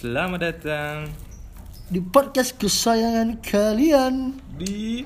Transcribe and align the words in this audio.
Selamat 0.00 0.40
datang 0.40 1.12
di 1.92 2.00
podcast 2.00 2.56
kesayangan 2.56 3.36
kalian. 3.44 4.32
di 4.56 5.04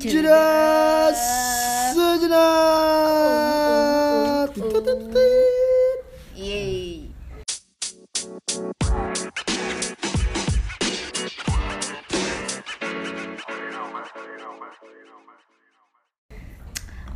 Jelas 0.00 1.20
sejenak. 1.92 2.48
Titititit. 4.56 5.98
Yeay. 6.32 7.12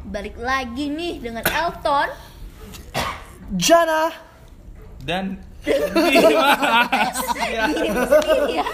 Balik 0.05 0.37
lagi 0.37 0.93
nih 0.93 1.25
dengan 1.25 1.49
Elton. 1.49 2.13
Jana. 3.57 4.13
dan 5.07 5.39
Dimas 5.67 7.19
ya. 7.51 7.65
Sendiri 7.69 8.55
ya. 8.55 8.67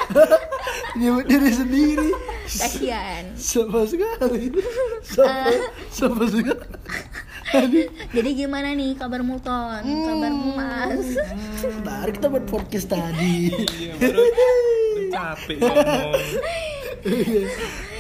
Nyebut 0.96 1.24
diri 1.24 1.50
sendiri. 1.50 2.10
Kasihan. 2.44 3.24
Sama 3.34 3.88
sekali. 3.88 4.52
Sama, 5.02 5.52
sama 5.88 6.24
sekali. 6.28 6.66
Aduh. 7.52 7.84
Jadi 8.16 8.30
gimana 8.32 8.72
nih 8.72 8.96
kabarmu 8.96 9.36
Ton? 9.44 9.84
Kabarmu 9.84 10.56
Mas? 10.56 11.20
Baru 11.84 12.10
kita 12.16 12.26
buat 12.32 12.44
podcast 12.48 12.88
tadi. 12.88 13.52
Iya, 13.76 13.92
baru 14.00 14.24
baru 14.24 15.02
capek 15.12 15.56
ngomong 15.60 16.12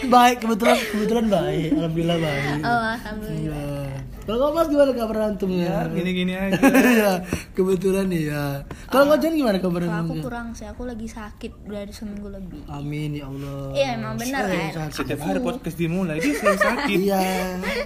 baik 0.08 0.36
kebetulan 0.40 0.78
kebetulan 0.78 1.26
baik. 1.28 1.70
Alhamdulillah 1.74 2.18
baik. 2.22 2.44
Oh, 2.64 2.84
alhamdulillah. 2.96 3.92
Iya. 3.92 4.11
Kalau 4.22 4.38
kau 4.38 4.50
mas 4.54 4.70
gimana 4.70 4.94
kabar 4.94 5.34
antumnya? 5.34 5.66
ya 5.66 5.78
gini-gini 5.90 6.32
aja 6.38 6.54
Iya, 6.94 7.12
kebetulan 7.58 8.06
nih 8.06 8.30
ya. 8.30 8.62
Kalau 8.86 9.10
kau 9.10 9.18
Jan 9.18 9.34
gimana 9.34 9.58
kabar 9.58 9.82
Kalau 9.82 9.98
aku 10.06 10.14
kurang 10.22 10.46
sih, 10.54 10.66
aku 10.70 10.82
lagi 10.86 11.10
sakit 11.10 11.52
dari 11.66 11.90
seminggu 11.90 12.30
lebih. 12.30 12.62
Amin 12.70 13.18
ya 13.18 13.26
Allah. 13.26 13.74
Iya, 13.74 13.88
emang 13.98 14.14
benar, 14.14 14.46
Saya 14.46 14.70
kan? 14.70 14.88
setiap 14.94 15.20
hari 15.26 15.40
podcast 15.42 15.74
dimulai 15.74 16.22
dia 16.22 16.34
selalu 16.38 16.58
sakit 16.62 16.98
Iya, 17.02 17.22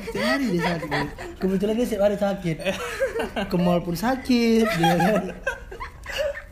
setiap 0.05 0.27
hari 0.29 0.45
dia 0.53 0.63
sakit. 0.77 1.07
Kebetulan 1.41 1.73
dia 1.81 1.87
setiap 1.89 2.03
hari 2.05 2.17
sakit. 2.21 2.57
Ke 3.49 3.57
mall 3.57 3.81
pun 3.81 3.97
sakit, 3.97 4.65
dia 4.77 4.95
kan. 5.01 5.25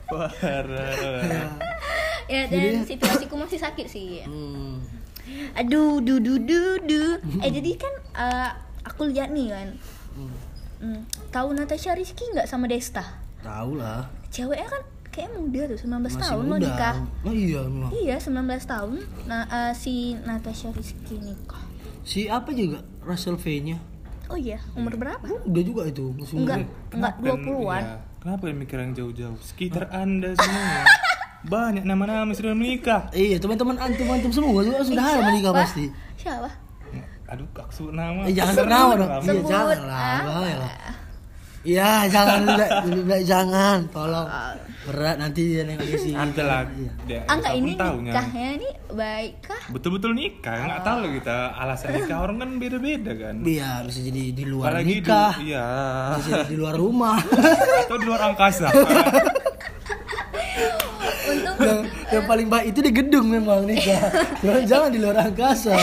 parah 0.08 1.52
Ya, 2.24 2.48
dan 2.48 2.88
situasiku 2.88 3.36
masih 3.36 3.60
sakit 3.60 3.84
sih. 3.84 4.24
Hmm. 4.24 4.80
Aduh, 5.60 6.00
du 6.00 6.16
du 6.24 6.40
du 6.40 6.80
du. 6.80 7.02
Eh 7.44 7.50
jadi 7.52 7.70
kan 7.76 7.92
eh, 8.16 8.50
aku 8.94 9.10
lihat 9.10 9.34
nih 9.34 9.50
kan. 9.50 9.68
Hmm, 10.78 11.02
tahu 11.28 11.50
Natasha 11.50 11.98
Rizky 11.98 12.22
nggak 12.30 12.46
sama 12.46 12.70
Desta? 12.70 13.02
Tahu 13.42 13.74
lah. 13.74 14.06
Ceweknya 14.30 14.70
kan 14.70 14.82
kayak 15.10 15.30
muda 15.34 15.66
tuh, 15.66 15.78
19 15.78 15.98
Masih 16.00 16.18
tahun 16.20 16.44
mau 16.46 16.58
nikah. 16.58 16.96
Oh 17.22 17.34
iya 17.34 17.60
memang. 17.66 17.90
Iya, 17.90 18.16
19 18.18 18.38
tahun. 18.64 18.98
Nah, 19.26 19.42
eh, 19.46 19.72
si 19.74 20.14
Natasha 20.22 20.70
Rizky 20.70 21.18
nikah. 21.18 21.62
Si 22.02 22.30
apa 22.30 22.54
juga 22.54 22.86
Russell 23.02 23.34
V-nya? 23.34 23.82
Oh 24.26 24.38
iya, 24.38 24.62
umur 24.74 24.94
berapa? 24.94 25.26
Udah 25.44 25.62
juga 25.62 25.82
itu, 25.84 26.14
masih. 26.14 26.38
Enggak, 26.38 26.64
enggak 26.90 27.12
Kenapa 27.18 27.38
20-an. 27.44 27.82
ya, 27.82 27.96
kenapa 28.18 28.42
yang 28.48 28.58
mikir 28.58 28.78
yang 28.80 28.92
jauh-jauh 28.94 29.38
sekitar 29.38 29.84
anda 29.92 30.32
semua 30.32 30.80
banyak 31.44 31.84
nama-nama 31.84 32.32
sudah 32.32 32.56
menikah 32.56 33.12
Iya, 33.12 33.36
teman-teman 33.36 33.76
antum 33.76 34.08
antum 34.08 34.32
semua 34.32 34.64
sudah 34.64 35.04
ada 35.04 35.28
menikah 35.28 35.52
pasti. 35.52 35.92
Siapa? 36.16 36.48
Aduh 37.24 37.48
kak 37.50 37.68
sebut 37.68 37.92
nama 37.92 38.20
Eh, 38.22 38.32
jangan 38.32 38.54
ternawa 38.54 38.92
dong. 38.94 39.10
Iya, 39.18 39.42
jangan 39.42 39.78
lah. 39.82 39.96
Ah. 39.96 40.20
bahaya 40.22 40.56
lah. 40.58 40.72
Iya, 41.64 41.90
jangan 42.06 42.40
jangan, 43.24 43.78
tolong. 43.88 44.28
Berat 44.84 45.16
nanti 45.16 45.40
dia 45.48 45.64
nengok 45.64 45.80
di 45.82 45.96
sini. 45.98 46.12
ada 46.14 46.42
lah 46.44 46.60
Iya. 46.68 46.92
dia 47.08 47.20
Ah, 47.24 47.40
ini 47.50 47.72
taunya. 47.72 48.12
nikahnya 48.12 48.48
ini 48.54 48.68
baik 48.90 49.32
kah? 49.40 49.62
betul-betul 49.72 50.12
nikah 50.12 50.60
nggak 50.60 50.82
tahu 50.84 50.98
lah 51.00 51.10
kita 51.10 51.36
alasan 51.56 51.88
nikah 51.94 52.18
orang 52.20 52.36
kan 52.36 52.50
beda-beda 52.54 53.12
kan 53.16 53.34
Iya, 53.40 53.70
bisa 53.82 53.98
jadi 54.02 54.22
di 54.30 54.44
luar 54.44 54.64
apalagi 54.68 54.84
di, 54.86 54.96
nikah, 55.00 55.32
iya 55.40 55.66
bisa 56.14 56.28
jadi 56.36 56.46
di 56.46 56.58
luar 56.60 56.74
rumah. 56.76 57.16
atau 57.80 57.96
di 57.96 58.04
luar 58.04 58.20
angkasa 58.26 58.68
Untuk 61.24 61.56
yang, 62.16 62.24
paling 62.24 62.46
baik 62.46 62.66
itu 62.70 62.80
di 62.80 62.92
gedung 62.92 63.26
memang 63.26 63.62
nikah. 63.62 64.02
Jangan 64.42 64.62
jangan 64.64 64.88
di 64.88 64.98
luar 64.98 65.16
angkasa, 65.22 65.74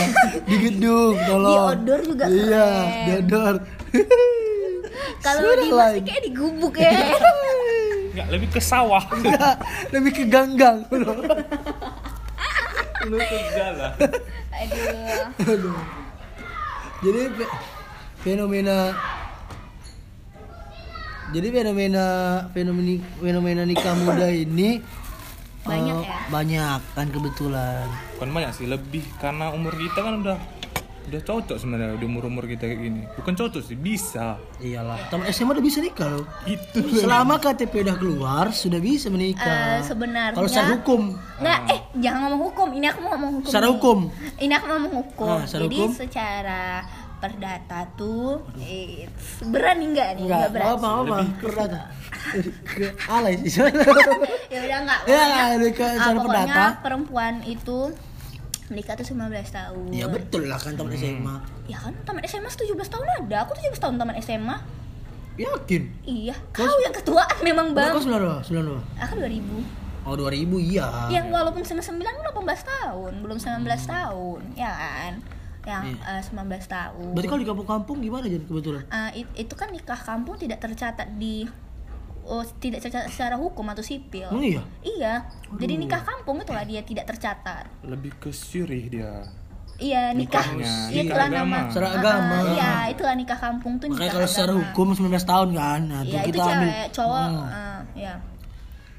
di 0.42 0.56
gedung, 0.58 1.14
tolong. 1.20 1.48
Di 1.48 1.58
outdoor 1.58 2.00
juga 2.02 2.24
Iya, 2.24 2.66
keren. 2.66 3.04
di 3.04 3.10
outdoor. 3.12 3.54
kalau 5.20 5.50
di 5.54 5.68
masih 5.68 6.02
kayak 6.02 6.22
di 6.22 6.30
gubuk 6.32 6.74
ya. 6.76 6.90
nggak 8.12 8.28
lebih 8.28 8.48
ke 8.50 8.60
sawah 8.60 9.00
Enggak, 9.08 9.56
lebih 9.88 10.12
ke 10.12 10.24
ganggang. 10.26 10.84
lu 13.02 13.18
kerja 13.18 13.66
lah 13.72 13.92
Aduh. 14.52 15.48
Aduh. 15.48 15.78
Jadi 17.02 17.20
fe- 17.34 17.54
fenomena 18.22 18.76
jadi 21.32 21.48
fenomena 21.50 22.04
fenomena 22.52 22.92
fenomena 23.16 23.62
nikah 23.64 23.96
muda 23.96 24.28
ini 24.28 24.84
Banyak 25.62 25.96
eh, 26.02 26.08
ya? 26.10 26.18
Banyak 26.28 26.80
kan 26.94 27.06
kebetulan. 27.08 27.86
bukan 28.18 28.28
banyak 28.34 28.52
sih 28.54 28.66
lebih 28.66 29.02
karena 29.18 29.50
umur 29.50 29.74
kita 29.74 29.98
kan 29.98 30.22
udah 30.22 30.38
udah 31.02 31.18
cocok 31.18 31.58
sebenarnya 31.58 31.98
di 31.98 32.06
umur 32.06 32.30
umur 32.30 32.46
kita 32.46 32.62
kayak 32.62 32.78
gini 32.78 33.02
bukan 33.18 33.34
cocok 33.34 33.58
sih 33.58 33.74
bisa 33.74 34.38
Iyalah, 34.62 35.10
teman 35.10 35.26
SMA 35.34 35.50
udah 35.50 35.64
bisa 35.66 35.82
nikah 35.82 36.06
loh. 36.06 36.22
itu 36.46 36.78
Selama 36.94 37.42
KTP 37.42 37.82
udah 37.82 37.96
keluar 37.98 38.44
sudah 38.54 38.78
bisa 38.78 39.10
menikah. 39.10 39.82
Eh, 39.82 39.82
sebenarnya 39.82 40.38
Kalau 40.38 40.46
secara 40.46 40.78
hukum, 40.78 41.18
Nggak, 41.42 41.58
eh 41.74 41.80
jangan 41.98 42.18
ngomong 42.30 42.40
hukum. 42.46 42.68
Ini 42.70 42.86
aku 42.94 42.98
mau 43.02 43.10
ngomong 43.18 43.30
hukum. 43.42 43.50
Secara 43.50 43.66
nih. 43.66 43.72
hukum? 43.74 43.98
Ini 44.38 44.52
aku 44.54 44.64
mau 44.64 44.74
ngomong 44.78 44.94
hukum. 45.02 45.26
Ah, 45.26 45.42
secara 45.42 45.62
Jadi 45.66 45.74
hukum? 45.82 45.90
secara 45.98 46.60
perdata 47.22 47.86
tuh 47.94 48.42
eh, 48.58 49.06
berani 49.46 49.94
nggak 49.94 50.08
nih? 50.18 50.22
enggak 50.26 50.38
Nggak 50.42 50.50
berani. 50.50 50.74
apa 50.74 50.88
apa. 50.90 51.16
Perdata. 51.38 51.80
Alay 53.06 53.34
sih. 53.46 53.62
Ya 54.52 54.58
udah 54.68 54.78
nggak. 54.84 55.00
Ya, 55.08 55.22
nikah 55.56 55.86
ah, 55.86 55.92
secara 55.96 56.18
pokoknya 56.20 56.44
perdata. 56.44 56.64
perempuan 56.84 57.34
itu 57.46 57.78
menikah 58.68 58.94
tuh 58.96 59.06
19 59.06 59.32
tahun. 59.48 59.84
ya 59.92 60.06
betul 60.08 60.44
lah 60.50 60.58
kan 60.58 60.74
teman 60.74 60.92
SMA. 60.92 61.36
Ya 61.70 61.78
kan 61.78 61.94
tamat 62.02 62.26
SMA 62.26 62.50
17 62.50 62.68
tahun 62.74 63.06
ada. 63.22 63.36
Aku 63.46 63.52
17 63.54 63.78
tahun 63.78 63.96
tamat 63.96 64.16
SMA. 64.20 64.56
Yakin? 65.32 65.82
Iya, 66.04 66.36
kau 66.52 66.76
yang 66.84 66.92
ketuaan 66.92 67.38
memang 67.40 67.72
bang. 67.72 67.96
Kau 67.96 68.04
sembilan 68.04 68.20
dua, 68.20 68.36
sembilan 68.44 68.64
dua. 68.68 68.80
Aku 69.00 69.12
2000. 69.16 70.04
Oh 70.04 70.14
2000 70.18 70.58
iya. 70.60 70.88
Yang 71.08 71.26
walaupun 71.30 71.62
99 71.62 72.04
18 72.04 72.42
tahun, 72.68 73.12
belum 73.22 73.38
19 73.38 73.64
tahun, 73.86 74.40
ya 74.58 74.72
kan? 74.74 75.12
Yang 75.62 75.84
eh, 75.96 76.22
19 76.26 76.42
tahun. 76.66 77.10
Berarti 77.12 77.28
kalau 77.28 77.40
di 77.40 77.48
kampung-kampung 77.48 77.96
gimana 77.98 78.24
Jan 78.26 78.42
kebetulan? 78.42 78.82
Eh, 78.84 79.10
it- 79.20 79.34
itu 79.38 79.54
kan 79.54 79.68
nikah 79.68 79.96
kampung 79.96 80.34
tidak 80.36 80.58
tercatat 80.58 81.06
di 81.14 81.46
oh, 82.24 82.42
tidak 82.58 82.80
tercatat 82.80 83.08
secara 83.08 83.34
hukum 83.34 83.66
atau 83.66 83.80
sipil. 83.80 84.26
Emang 84.26 84.42
iya? 84.44 84.62
Iya. 84.80 85.14
Jadi 85.52 85.74
nikah 85.76 86.00
kampung 86.00 86.38
itulah 86.38 86.62
dia 86.62 86.80
tidak 86.80 87.06
tercatat. 87.06 87.66
lebih 87.82 88.14
ke 88.16 88.30
syurih 88.30 88.86
dia 88.86 89.12
Iya, 89.74 90.14
nikah. 90.14 90.46
Nikahnya, 90.46 90.62
Iya, 90.62 90.90
nikah 90.92 91.02
itulah 91.04 91.26
agama. 91.26 91.56
nama. 91.56 91.68
Secara 91.68 91.88
agama. 91.92 92.36
Iya, 92.52 92.72
itulah 92.88 93.14
nikah 93.16 93.34
kampung 93.36 93.72
tuh 93.76 93.86
nikah. 93.88 93.98
Makanya 93.98 94.14
kalau 94.14 94.28
secara 94.28 94.52
agama. 94.52 94.62
hukum 94.64 94.86
19 94.92 95.24
tahun 95.24 95.48
kan. 95.52 95.80
Nah, 95.82 96.00
Iya, 96.00 96.10
tuh 96.12 96.18
itu 96.20 96.28
kita 96.28 96.42
ambil. 96.44 96.54
cewek, 96.62 96.86
cowok. 96.92 97.26
Hmm. 97.26 97.42
ah, 97.50 97.80
ya. 97.92 98.14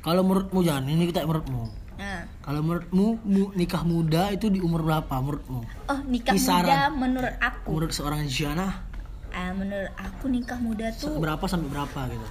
Kalau 0.02 0.22
menurutmu 0.22 0.60
Jan, 0.62 0.84
ini 0.84 1.04
kita 1.08 1.24
menurutmu. 1.24 1.64
Nah. 2.04 2.28
Kalau 2.42 2.60
menurutmu 2.60 3.08
mu- 3.18 3.54
nikah 3.54 3.82
muda 3.82 4.28
itu 4.30 4.48
di 4.48 4.60
umur 4.60 4.84
berapa 4.84 5.16
menurutmu? 5.16 5.64
Oh, 5.88 6.00
nikah 6.04 6.36
Kisaran. 6.36 6.68
muda 6.68 6.80
menurut 6.92 7.36
aku. 7.40 7.70
Menurut 7.72 7.94
seorang 7.94 8.22
Jana 8.26 8.92
Ah, 9.32 9.50
menurut 9.50 9.90
aku 9.96 10.28
nikah 10.28 10.60
muda 10.60 10.92
tuh 10.92 11.18
berapa 11.18 11.42
sampai 11.44 11.66
berapa 11.66 12.00
gitu? 12.06 12.28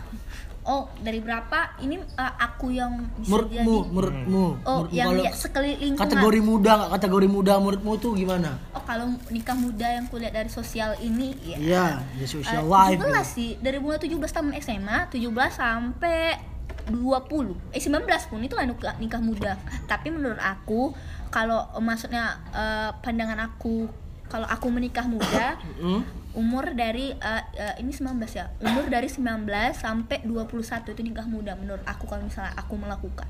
oh 0.63 0.87
dari 0.97 1.19
berapa 1.19 1.75
ini 1.83 1.99
uh, 1.99 2.33
aku 2.39 2.71
yang 2.71 3.11
bisa 3.17 3.35
jadi 3.43 3.67
Menurutmu, 3.67 3.77
menurutmu, 3.91 4.45
oh 4.63 4.87
menurutmu 4.87 4.95
yang 4.95 5.11
kalau 5.11 5.35
sekeliling 5.35 5.95
kategori 5.99 6.39
muda 6.41 6.71
nggak 6.79 6.91
kategori 6.95 7.27
muda 7.27 7.53
menurutmu 7.59 7.93
tuh 7.99 8.15
gimana? 8.15 8.51
oh 8.71 8.79
kalau 8.81 9.11
nikah 9.27 9.57
muda 9.57 9.89
yang 9.91 10.07
kulihat 10.07 10.31
dari 10.33 10.47
sosial 10.49 10.95
ini 11.03 11.35
ya 11.43 11.57
Iya, 11.59 11.87
di 12.15 12.23
Eh, 12.23 12.31
social 12.31 12.63
life. 12.65 12.95
17 12.95 13.03
gitu. 13.03 13.35
sih 13.35 13.51
dari 13.59 13.79
mulai 13.81 13.99
17 13.99 14.15
tahun 14.31 14.55
SMA 14.57 14.99
17 15.11 15.27
sampai 15.51 16.19
20 16.85 17.71
eh 17.71 17.79
19 17.79 18.03
pun 18.27 18.39
itu 18.39 18.55
lah 18.55 18.67
nikah, 18.97 19.21
muda 19.21 19.55
tapi 19.85 20.09
menurut 20.09 20.39
aku 20.39 20.91
kalau 21.29 21.63
maksudnya 21.79 22.25
eh, 22.51 22.91
pandangan 22.99 23.39
aku 23.45 23.87
kalau 24.27 24.47
aku 24.47 24.67
menikah 24.69 25.05
muda 25.05 25.61
umur 26.33 26.73
dari 26.73 27.13
eh, 27.13 27.43
eh, 27.55 27.75
ini 27.79 27.93
19 27.93 28.17
ya 28.31 28.49
umur 28.59 28.89
dari 28.89 29.05
19 29.05 29.45
sampai 29.73 30.25
21 30.25 30.49
itu 30.89 31.03
nikah 31.03 31.27
muda 31.27 31.53
menurut 31.55 31.85
aku 31.85 32.05
kalau 32.07 32.25
misalnya 32.25 32.53
aku 32.55 32.75
melakukan 32.75 33.29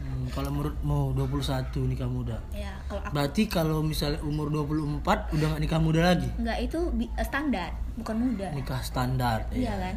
Hmm, 0.00 0.26
kalau 0.28 0.50
menurutmu 0.50 1.14
21 1.14 1.70
nikah 1.86 2.04
muda. 2.04 2.34
ya 2.50 2.74
kalau 2.84 2.98
aku 2.98 3.12
Berarti 3.12 3.42
kalau 3.46 3.78
misalnya 3.78 4.18
umur 4.20 4.50
24 4.50 5.06
udah 5.30 5.46
nggak 5.46 5.62
nikah 5.62 5.78
muda 5.78 6.00
lagi? 6.02 6.26
enggak 6.34 6.58
itu 6.58 6.78
standar 7.20 7.70
bukan 7.94 8.16
muda 8.18 8.48
Nikah 8.50 8.80
standar. 8.80 9.46
iya 9.50 9.70
Iya. 9.70 9.74
kan 9.78 9.96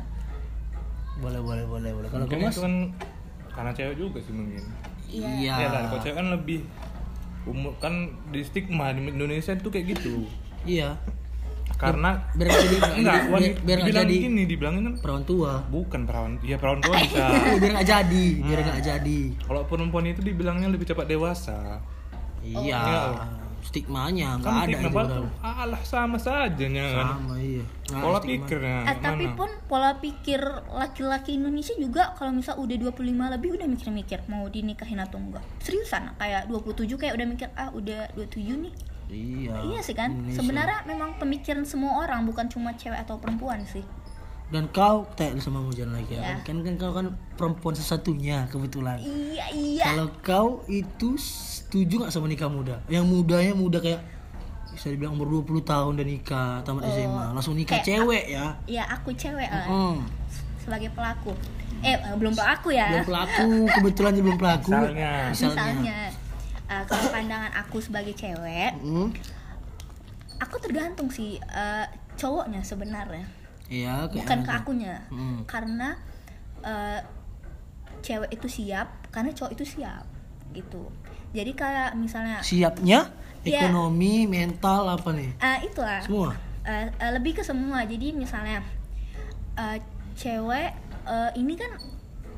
Boleh, 1.16 1.40
boleh, 1.40 1.64
boleh, 1.64 1.92
boleh. 1.92 2.08
Kalau 2.08 2.26
Mas? 2.26 2.52
itu 2.52 2.62
kan 2.62 2.74
karena 3.50 3.72
cewek 3.72 3.96
juga 3.96 4.18
sih 4.20 4.34
mungkin 4.34 4.64
Iya. 5.06 5.30
Iya. 5.30 5.54
ya 5.56 5.68
lah 5.70 5.82
kalau 5.88 6.02
cewek 6.02 6.18
kan 6.18 6.28
lebih 6.32 6.60
umur 7.44 7.74
kan 7.78 7.94
di 8.32 8.42
stigma 8.42 8.90
di 8.90 9.06
Indonesia 9.06 9.54
tuh 9.54 9.70
kayak 9.70 9.94
gitu 9.94 10.26
Iya. 10.64 10.98
karena 11.76 12.18
Biar 12.34 12.48
jadi 12.50 12.78
enggak 12.98 13.18
biar, 13.20 13.30
wanita 13.30 13.60
biar 13.62 13.78
nggak 13.78 13.86
dibilang 13.86 14.06
jadi 14.06 14.16
gini 14.18 14.42
dibilangin 14.48 14.82
kan 14.84 14.94
perawan 14.98 15.24
tua. 15.24 15.54
bukan 15.68 16.02
perawan 16.04 16.32
ya 16.42 16.56
perawan 16.56 16.80
tua 16.80 16.96
bisa 16.98 17.26
Iya, 17.30 17.54
biar 17.62 17.72
nggak 17.74 17.88
jadi, 17.88 18.26
biar 18.40 18.60
nggak 18.64 18.82
jadi. 18.84 19.20
kalau 19.44 19.62
perempuan 19.66 20.06
itu 20.08 20.22
dibilangnya 20.22 20.68
lebih 20.68 20.86
cepat 20.86 21.06
dewasa 21.06 21.78
Iya. 22.42 22.58
Iya. 22.58 23.02
Stigmanya 23.64 24.38
nggak 24.38 24.52
kan 24.52 24.68
ada 24.68 24.78
stigma 24.78 25.02
itu 25.08 25.24
alah 25.40 25.82
sama 25.88 26.18
saja 26.20 26.66
nya 26.68 26.86
kan 26.94 27.08
Sama 27.24 27.36
iya. 27.40 27.64
Ada 27.64 28.00
pola 28.04 28.20
pikirnya 28.20 28.78
Ah, 28.84 28.96
tapi 29.00 29.26
pun 29.34 29.50
pola 29.72 29.92
pikir 30.04 30.42
laki-laki 30.72 31.40
Indonesia 31.40 31.74
juga 31.80 32.12
kalau 32.20 32.36
misal 32.36 32.60
udah 32.60 32.76
25 32.92 33.34
lebih 33.40 33.50
udah 33.56 33.68
mikir-mikir 33.72 34.20
mau 34.28 34.46
dinikahin 34.52 35.00
atau 35.00 35.20
enggak. 35.20 35.44
Seriusan 35.64 36.12
kayak 36.20 36.52
27 36.52 37.00
kayak 37.00 37.14
udah 37.16 37.28
mikir 37.28 37.48
ah 37.56 37.70
udah 37.72 38.12
27 38.20 38.68
nih. 38.68 38.74
Iya. 39.14 39.54
iya 39.70 39.80
sih 39.86 39.94
kan? 39.94 40.10
Indonesia. 40.10 40.42
Sebenarnya 40.42 40.80
memang 40.90 41.22
pemikiran 41.22 41.64
semua 41.70 42.02
orang 42.02 42.26
bukan 42.26 42.50
cuma 42.50 42.74
cewek 42.74 42.98
atau 42.98 43.22
perempuan 43.22 43.62
sih. 43.68 43.86
Dan 44.54 44.70
kau 44.70 45.10
tanya 45.12 45.42
sama 45.42 45.60
Mujan 45.60 45.90
lagi 45.90 46.14
ya. 46.14 46.22
Iya. 46.22 46.36
Kan 46.46 46.62
kan 46.62 46.78
kau 46.78 46.94
kan 46.94 47.06
perempuan 47.34 47.74
sesatunya 47.74 48.46
kebetulan. 48.48 49.02
Iya, 49.02 49.50
iya. 49.50 49.84
Kalau 49.84 50.08
kau 50.22 50.48
itu 50.68 51.18
setuju 51.18 52.06
nggak 52.06 52.14
sama 52.14 52.30
nikah 52.30 52.48
muda? 52.48 52.78
Yang 52.86 53.06
mudanya 53.10 53.54
muda 53.54 53.82
kayak 53.82 54.06
bisa 54.70 54.90
dibilang 54.90 55.14
umur 55.14 55.42
20 55.42 55.62
tahun 55.64 55.94
dan 55.96 56.06
nikah 56.08 56.62
tamat 56.62 56.82
Oh, 56.82 56.90
SMA 56.92 57.26
langsung 57.32 57.54
nikah 57.54 57.78
kayak- 57.78 57.88
cewek 57.88 58.26
ya 58.28 58.46
Iya, 58.66 58.84
aku 58.90 59.10
cewek 59.14 59.46
lah 59.46 59.66
Hmm. 59.66 60.02
sebagai 60.60 60.90
pelaku. 60.90 61.34
Eh, 61.82 61.94
eh, 61.94 62.16
belum 62.16 62.34
pelaku 62.34 62.70
ya. 62.72 62.90
belum 62.90 63.06
pelaku 63.06 63.46
kebetulan 63.70 64.12
dia 64.14 64.24
belum 64.24 64.40
pelaku 64.40 64.70
Misalnya. 64.72 65.14
Misalnya 65.30 65.98
eh, 66.64 66.84
kalau 66.86 67.06
pandangan 67.10 67.52
aku 67.56 67.78
sebagai 67.80 68.14
cewek, 68.14 68.74
Hmm. 68.80 69.10
aku 70.38 70.56
tergantung 70.60 71.10
sih 71.10 71.38
eh, 71.38 71.86
cowoknya 72.16 72.62
sebenarnya. 72.62 73.26
Iya 73.72 74.08
kayak 74.08 74.20
bukan 74.24 74.40
ke 74.44 74.52
akunya. 74.52 74.96
Hmm. 75.08 75.40
karena 75.48 75.96
eh, 76.64 77.00
cewek 78.04 78.32
itu 78.36 78.48
siap 78.52 78.88
karena 79.10 79.32
cowok 79.32 79.52
itu 79.56 79.64
siap 79.64 80.06
gitu. 80.52 80.92
Jadi 81.34 81.52
kayak 81.58 81.98
misalnya 81.98 82.44
siapnya? 82.44 83.10
Iya. 83.44 83.68
ekonomi 83.68 84.24
mental 84.24 84.88
apa 84.88 85.12
nih? 85.12 85.36
Eh, 85.36 85.58
itu 85.68 85.82
lah 85.84 86.00
semua? 86.00 86.32
Eh, 86.64 86.88
eh, 86.88 87.12
lebih 87.12 87.36
ke 87.36 87.44
semua. 87.44 87.84
Jadi 87.84 88.16
misalnya 88.16 88.64
eh, 89.60 89.78
cewek 90.16 90.72
eh, 91.04 91.32
ini 91.36 91.54
kan 91.60 91.76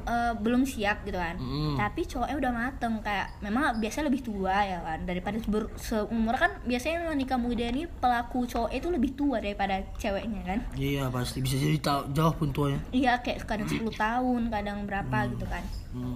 eh, 0.06 0.34
belum 0.36 0.64
siap 0.64 1.02
gitu 1.02 1.16
kan 1.16 1.36
Mm. 1.36 1.76
tapi 1.76 2.02
cowoknya 2.04 2.36
udah 2.38 2.52
mateng 2.54 2.94
kayak 3.00 3.28
memang 3.40 3.76
biasanya 3.76 4.08
lebih 4.08 4.22
tua 4.22 4.56
ya 4.56 4.80
kan 4.80 5.02
daripada 5.02 5.38
ber- 5.44 5.74
seumur 5.76 6.34
kan 6.34 6.54
biasanya 6.62 7.12
nikah 7.12 7.36
muda 7.36 7.66
ini 7.66 7.86
pelaku 7.92 8.46
cowok 8.46 8.72
itu 8.72 8.88
lebih 8.88 9.12
tua 9.14 9.38
daripada 9.38 9.82
ceweknya 9.96 10.42
kan 10.44 10.60
iya 10.76 11.08
pasti 11.08 11.40
bisa 11.40 11.56
jadi 11.56 11.78
jauh 12.08 12.34
pun 12.34 12.50
tuanya 12.50 12.80
Iya 12.92 13.18
kayak 13.18 13.44
kadang 13.44 13.68
10 13.68 13.82
tahun, 13.98 14.42
kadang 14.48 14.86
berapa 14.86 15.18
gitu 15.28 15.46
kan. 15.46 15.64
Hmm. 15.92 16.16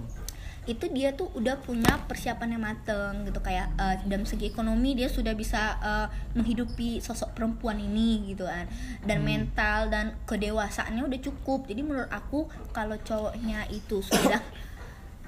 Itu 0.70 0.86
dia 0.94 1.10
tuh 1.18 1.26
udah 1.34 1.58
punya 1.58 1.98
persiapan 2.06 2.54
yang 2.54 2.62
mateng 2.62 3.26
gitu 3.26 3.42
kayak 3.42 3.74
eh, 3.74 3.94
dalam 4.06 4.22
segi 4.22 4.46
ekonomi 4.46 4.94
dia 4.94 5.10
sudah 5.10 5.34
bisa 5.34 5.76
eh, 5.82 6.06
menghidupi 6.38 7.02
sosok 7.02 7.34
perempuan 7.34 7.82
ini 7.82 8.30
gitu 8.30 8.46
kan. 8.46 8.70
Dan 9.02 9.26
mental 9.26 9.90
dan 9.90 10.14
kedewasaannya 10.30 11.02
udah 11.10 11.20
cukup. 11.20 11.66
Jadi 11.66 11.82
menurut 11.82 12.10
aku 12.14 12.46
kalau 12.70 12.94
cowoknya 13.02 13.66
itu 13.74 13.98
sudah 14.06 14.38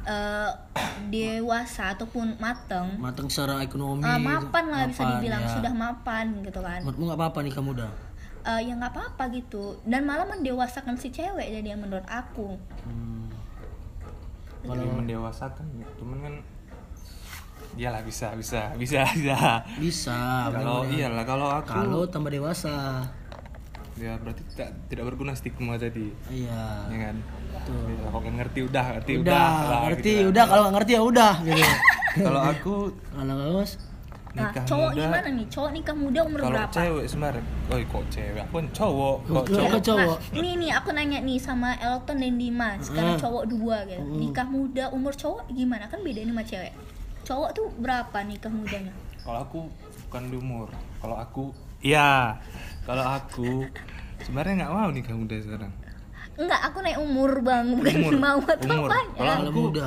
eh, 0.06 0.50
dewasa 1.11 1.99
ataupun 1.99 2.39
mateng, 2.39 2.99
matang 3.03 3.27
secara 3.27 3.59
ekonomi 3.62 4.06
eh, 4.06 4.19
mapan 4.23 4.65
lah 4.71 4.83
bisa 4.87 5.03
mapan, 5.03 5.12
dibilang 5.19 5.44
ya. 5.44 5.50
sudah 5.59 5.73
mapan 5.75 6.25
gitu 6.47 6.61
kan. 6.62 6.81
menurutmu 6.87 7.05
nggak 7.11 7.19
apa-apa 7.19 7.39
nikah 7.43 7.65
muda 7.67 7.89
Eh, 8.43 8.61
ya 8.67 8.75
nggak 8.75 8.93
apa-apa 8.94 9.31
gitu. 9.39 9.79
Dan 9.87 10.03
malah 10.03 10.27
mendewasakan 10.27 10.99
si 10.99 11.15
cewek 11.15 11.47
jadi 11.47 11.79
yang 11.79 11.83
menurut 11.83 12.06
aku. 12.11 12.59
Hmm. 12.83 13.21
Kalau 14.62 14.85
mendewasakan 14.94 15.67
ya 15.75 15.87
cuman 15.99 16.19
kan 16.23 16.35
iyalah 17.76 18.03
bisa 18.05 18.37
bisa 18.37 18.73
bisa 18.76 19.00
bisa. 19.17 19.64
Bisa 19.81 20.19
kalau 20.53 20.85
iyalah 20.88 21.25
kalau 21.25 21.49
aku 21.49 21.73
kalau 21.73 22.03
tambah 22.09 22.32
dewasa. 22.32 23.06
Ya 24.00 24.17
berarti 24.17 24.43
tidak 24.56 24.73
tidak 24.88 25.05
berguna 25.12 25.37
stigma 25.37 25.76
tadi. 25.76 26.11
Iya. 26.32 26.88
Ya 26.88 26.99
kan? 27.11 27.17
Betul. 27.53 27.85
Ya, 27.93 28.09
kalau 28.09 28.20
ngerti 28.25 28.61
udah 28.64 28.85
ngerti 28.97 29.12
udah, 29.20 29.23
udah, 29.23 29.49
lah, 29.69 29.81
ngerti 29.88 30.11
gitu 30.11 30.20
kan. 30.20 30.31
udah. 30.32 30.44
Kalau 30.44 30.61
nggak 30.62 30.75
ngerti 30.76 30.93
ya 30.93 31.03
udah 31.03 31.35
gitu. 31.44 31.62
Kalau 32.12 32.44
aku 32.44 32.75
kalau 33.17 33.25
nggak 33.25 33.73
mas 34.32 34.38
Nah, 34.38 34.49
nikah 34.49 34.64
cowok 34.64 34.90
muda 34.90 35.00
gimana 35.02 35.29
nih? 35.31 35.46
Cowok 35.46 35.70
nikah 35.70 35.93
muda 35.94 36.20
umur 36.23 36.40
kalau 36.40 36.52
berapa? 36.55 36.73
cewek 36.73 37.05
sebenarnya 37.05 37.43
oh 37.69 37.79
kok 37.79 38.05
cewek 38.08 38.40
aku 38.40 38.55
kan 38.55 38.67
cowok 38.73 39.17
kok 39.23 39.44
cowok 39.46 39.81
cowok 39.82 40.17
Nah, 40.19 40.34
ini 40.34 40.50
nih 40.56 40.70
aku 40.73 40.88
nanya 40.90 41.19
nih 41.20 41.38
sama 41.38 41.70
Elton 41.79 42.17
dan 42.17 42.34
Dimas. 42.34 42.79
Sekarang 42.82 43.12
Hmm. 43.12 43.23
cowok 43.23 43.44
dua 43.46 43.76
gitu. 43.84 44.00
Hmm. 44.00 44.17
Nikah 44.19 44.46
muda 44.46 44.84
umur 44.88 45.12
cowok 45.12 45.43
gimana? 45.49 45.84
Kan 45.87 46.00
beda 46.00 46.19
nih 46.19 46.31
sama 46.31 46.43
cewek. 46.43 46.73
Cowok 47.23 47.50
tuh 47.52 47.67
berapa 47.76 48.19
nikah 48.23 48.50
mudanya? 48.50 48.93
kalau 49.20 49.38
aku 49.40 49.61
bukan 50.02 50.23
di 50.26 50.37
umur 50.37 50.67
kalau 50.99 51.14
aku 51.14 51.55
iya 51.81 52.34
kalau 52.82 53.06
aku 53.06 53.70
sebenarnya 54.19 54.52
nggak 54.58 54.73
mau 54.73 54.90
nikah 54.90 55.14
muda 55.14 55.38
sekarang 55.38 55.70
Enggak, 56.32 56.58
aku 56.64 56.81
naik 56.81 56.99
umur 56.99 57.38
bang, 57.38 57.70
bukan 57.70 57.93
Umur. 58.02 58.12
mau 58.19 58.40
atau 58.43 58.67
Umur. 58.67 58.88
Kalau 58.88 59.05
kalau 59.14 59.32
aku- 59.46 59.62
muda 59.69 59.87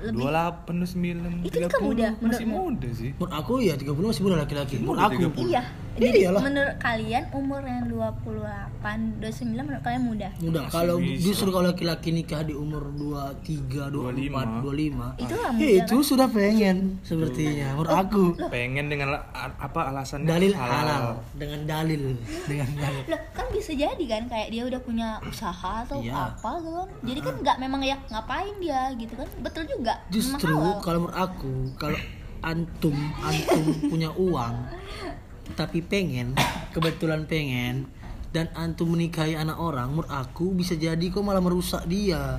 Lebih 0.00 0.24
28, 0.24 0.80
29, 0.80 1.44
Itu 1.44 1.56
nikah 1.60 1.80
muda, 1.80 2.06
masih 2.18 2.44
menurutmu? 2.48 2.56
muda 2.72 2.88
sih 2.96 3.10
menurut 3.12 3.32
aku 3.36 3.52
ya 3.60 3.74
30 3.76 4.10
masih 4.10 4.22
muda 4.24 4.36
laki-laki 4.40 4.74
menurut 4.80 4.98
aku 4.98 5.14
30. 5.28 5.44
Iya. 5.44 5.62
Jadi 6.00 6.18
Iyalah. 6.18 6.40
menurut 6.42 6.76
kalian 6.78 7.24
umur 7.30 7.60
yang 7.60 7.84
28, 7.84 9.20
29 9.20 9.52
menurut 9.60 9.82
kalian 9.82 10.02
muda? 10.02 10.28
muda 10.40 10.60
kalau 10.66 10.96
justru 10.98 11.48
kalau 11.48 11.68
laki-laki 11.68 12.08
nikah 12.10 12.40
di 12.40 12.52
umur 12.52 12.88
23, 12.88 13.92
24, 13.92 14.64
25 14.64 15.20
Itulah 15.20 15.50
ya 15.50 15.68
muda. 15.68 15.68
itu 15.78 15.96
sudah 16.00 16.26
pengen 16.26 16.76
sepertinya 17.02 17.76
menurut 17.76 17.92
aku 17.92 18.22
pengen 18.48 18.88
dengan 18.88 19.20
apa 19.36 19.80
alasannya 19.86 20.24
dalil 20.26 20.52
halal 20.52 21.20
dengan 21.32 21.60
dalil 21.64 22.02
dengan 22.44 22.68
dalil 22.72 23.02
Loh, 23.06 23.20
kan 23.30 23.46
bisa 23.50 23.72
jadi 23.72 24.04
kan 24.06 24.22
kayak 24.26 24.48
dia 24.48 24.62
udah 24.64 24.80
punya 24.80 25.08
usaha 25.22 25.84
atau 25.84 26.00
Iya. 26.00 26.32
apa 26.32 26.50
gitu 26.56 26.72
kan. 26.72 26.88
Jadi 27.02 27.20
kan 27.20 27.34
nggak 27.38 27.56
memang 27.58 27.82
ya 27.82 27.96
ngapain 28.08 28.56
dia 28.56 28.88
gitu 28.94 29.12
kan. 29.14 29.28
Betul 29.38 29.68
juga. 29.68 30.00
Justru 30.08 30.48
halal. 30.50 30.80
kalau 30.80 30.98
menurut 31.02 31.18
aku 31.18 31.52
kalau 31.76 31.98
antum 32.40 32.96
antum 33.20 33.64
punya 33.86 34.08
uang 34.10 34.54
tapi 35.52 35.80
pengen 35.80 36.34
kebetulan 36.70 37.24
pengen 37.24 37.86
dan 38.30 38.46
antum 38.54 38.94
menikahi 38.94 39.34
anak 39.34 39.58
orang 39.58 39.90
menurut 39.90 40.06
aku 40.06 40.54
bisa 40.54 40.74
jadi 40.74 41.02
kok 41.02 41.20
malah 41.20 41.42
merusak 41.42 41.82
dia 41.84 42.38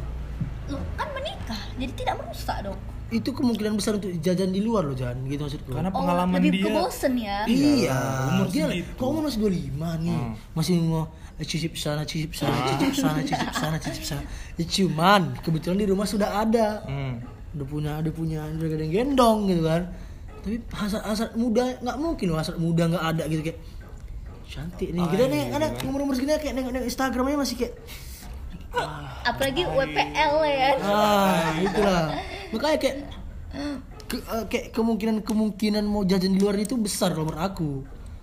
Loh, 0.68 0.80
kan 0.96 1.08
menikah. 1.12 1.60
Jadi 1.75 1.91
tidak 1.94 2.15
merusak 2.18 2.58
dong. 2.63 2.80
itu 3.12 3.27
kemungkinan 3.27 3.75
besar 3.75 4.00
untuk 4.00 4.08
jajan 4.24 4.56
di 4.56 4.63
luar 4.63 4.88
loh 4.88 4.96
jangan 4.96 5.20
gitu 5.27 5.44
maksudku 5.44 5.75
karena 5.75 5.91
Oh, 5.91 6.00
pengalaman 6.00 6.39
lebih 6.39 6.63
dia 6.63 6.72
kebosen 6.72 7.13
ya. 7.20 7.38
Iya, 7.44 8.00
umur 8.32 8.48
dia 8.48 8.65
kok 8.72 9.03
umur 9.03 9.22
masih 9.27 9.39
25 9.44 10.00
nih. 10.00 10.15
Hmm. 10.15 10.32
Masih 10.56 10.74
mau 10.80 11.12
eh, 11.36 11.44
cicip 11.44 11.75
sana, 11.75 12.08
cicip 12.08 12.32
sana, 12.32 12.56
cicip 12.72 12.96
sana, 12.96 13.20
cicip 13.20 13.51
sana, 13.51 13.75
cicip 13.84 14.06
sana. 14.08 14.24
Ya, 14.56 14.63
cuman 14.63 15.36
kebetulan 15.44 15.84
di 15.84 15.88
rumah 15.91 16.08
sudah 16.08 16.39
ada. 16.39 16.88
hmm. 16.88 17.13
Udah 17.51 17.68
punya, 17.68 17.91
udah 18.00 18.13
punya, 18.15 18.39
udah 18.48 18.88
gendong 18.88 19.51
gitu 19.51 19.68
kan. 19.68 19.91
Tapi 20.41 20.55
hasrat 20.71 21.03
hasrat 21.03 21.31
muda 21.33 21.77
nggak 21.77 21.98
mungkin 21.98 22.25
loh 22.27 22.38
hasrat 22.38 22.57
muda 22.57 22.83
nggak 22.88 23.03
ada 23.05 23.24
gitu 23.25 23.41
kayak 23.43 23.60
cantik 24.43 24.89
nih. 24.89 25.05
Kita 25.05 25.24
nih 25.25 25.43
ada 25.51 25.67
umur 25.83 26.00
umur 26.01 26.13
segini 26.13 26.33
kayak 26.33 26.53
nengok 26.53 26.71
nengok 26.71 26.88
Instagramnya 26.88 27.38
masih 27.38 27.55
kayak 27.57 27.74
Apalagi 29.24 29.63
WPL 29.65 30.33
ya. 30.45 30.69
ah 30.81 31.51
itulah. 31.57 32.03
Makanya 32.50 32.77
kayak 32.77 32.95
ke- 34.07 34.25
eh, 34.25 34.43
kayak 34.48 34.65
kemungkinan 34.71 35.15
kemungkinan 35.21 35.83
mau 35.83 36.01
jajan 36.01 36.31
di 36.31 36.39
luar 36.39 36.55
itu 36.57 36.75
besar 36.75 37.12
kalau 37.12 37.27
menurut 37.27 37.43
aku 37.45 37.71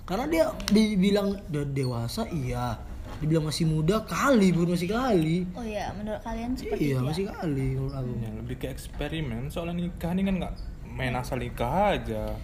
karena 0.02 0.24
dia 0.26 0.44
dibilang 0.66 1.36
udah 1.42 1.64
dewasa 1.66 2.24
iya 2.28 2.80
dibilang 3.18 3.44
masih 3.44 3.64
muda 3.64 4.00
kali 4.02 4.48
pun 4.50 4.68
masih 4.68 4.88
kali 4.90 5.44
Oh 5.50 5.60
iya, 5.60 5.92
menurut 5.92 6.20
kalian 6.22 6.52
seperti 6.54 6.80
iya 6.82 6.88
itu 6.90 6.96
ya? 6.98 7.04
masih 7.04 7.24
kali 7.26 7.66
menurut 7.70 7.92
aku 7.94 8.10
Ya, 8.16 8.30
lebih 8.34 8.56
ke 8.58 8.66
eksperimen 8.68 9.42
soalnya 9.48 9.74
nikah 9.82 10.10
ini 10.10 10.22
kan 10.22 10.34
nggak 10.38 10.54
main 10.98 11.14
asal 11.14 11.38
nikah 11.38 11.94
aja 11.94 12.34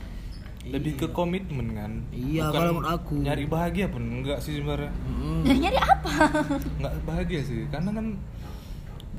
lebih 0.64 0.96
ke 0.96 1.06
komitmen 1.10 1.74
kan 1.74 1.92
Iya, 2.08 2.48
Bukan 2.48 2.54
kalau 2.54 2.72
menurut 2.72 2.94
aku. 2.94 3.14
nyari 3.18 3.44
bahagia 3.44 3.86
pun 3.86 4.00
enggak 4.00 4.38
sih 4.38 4.56
sebenarnya. 4.56 4.88
Nah, 5.44 5.56
nyari 5.58 5.76
apa? 5.76 6.10
nggak 6.80 6.94
bahagia 7.04 7.40
sih 7.42 7.68
karena 7.68 7.90
kan 7.90 8.06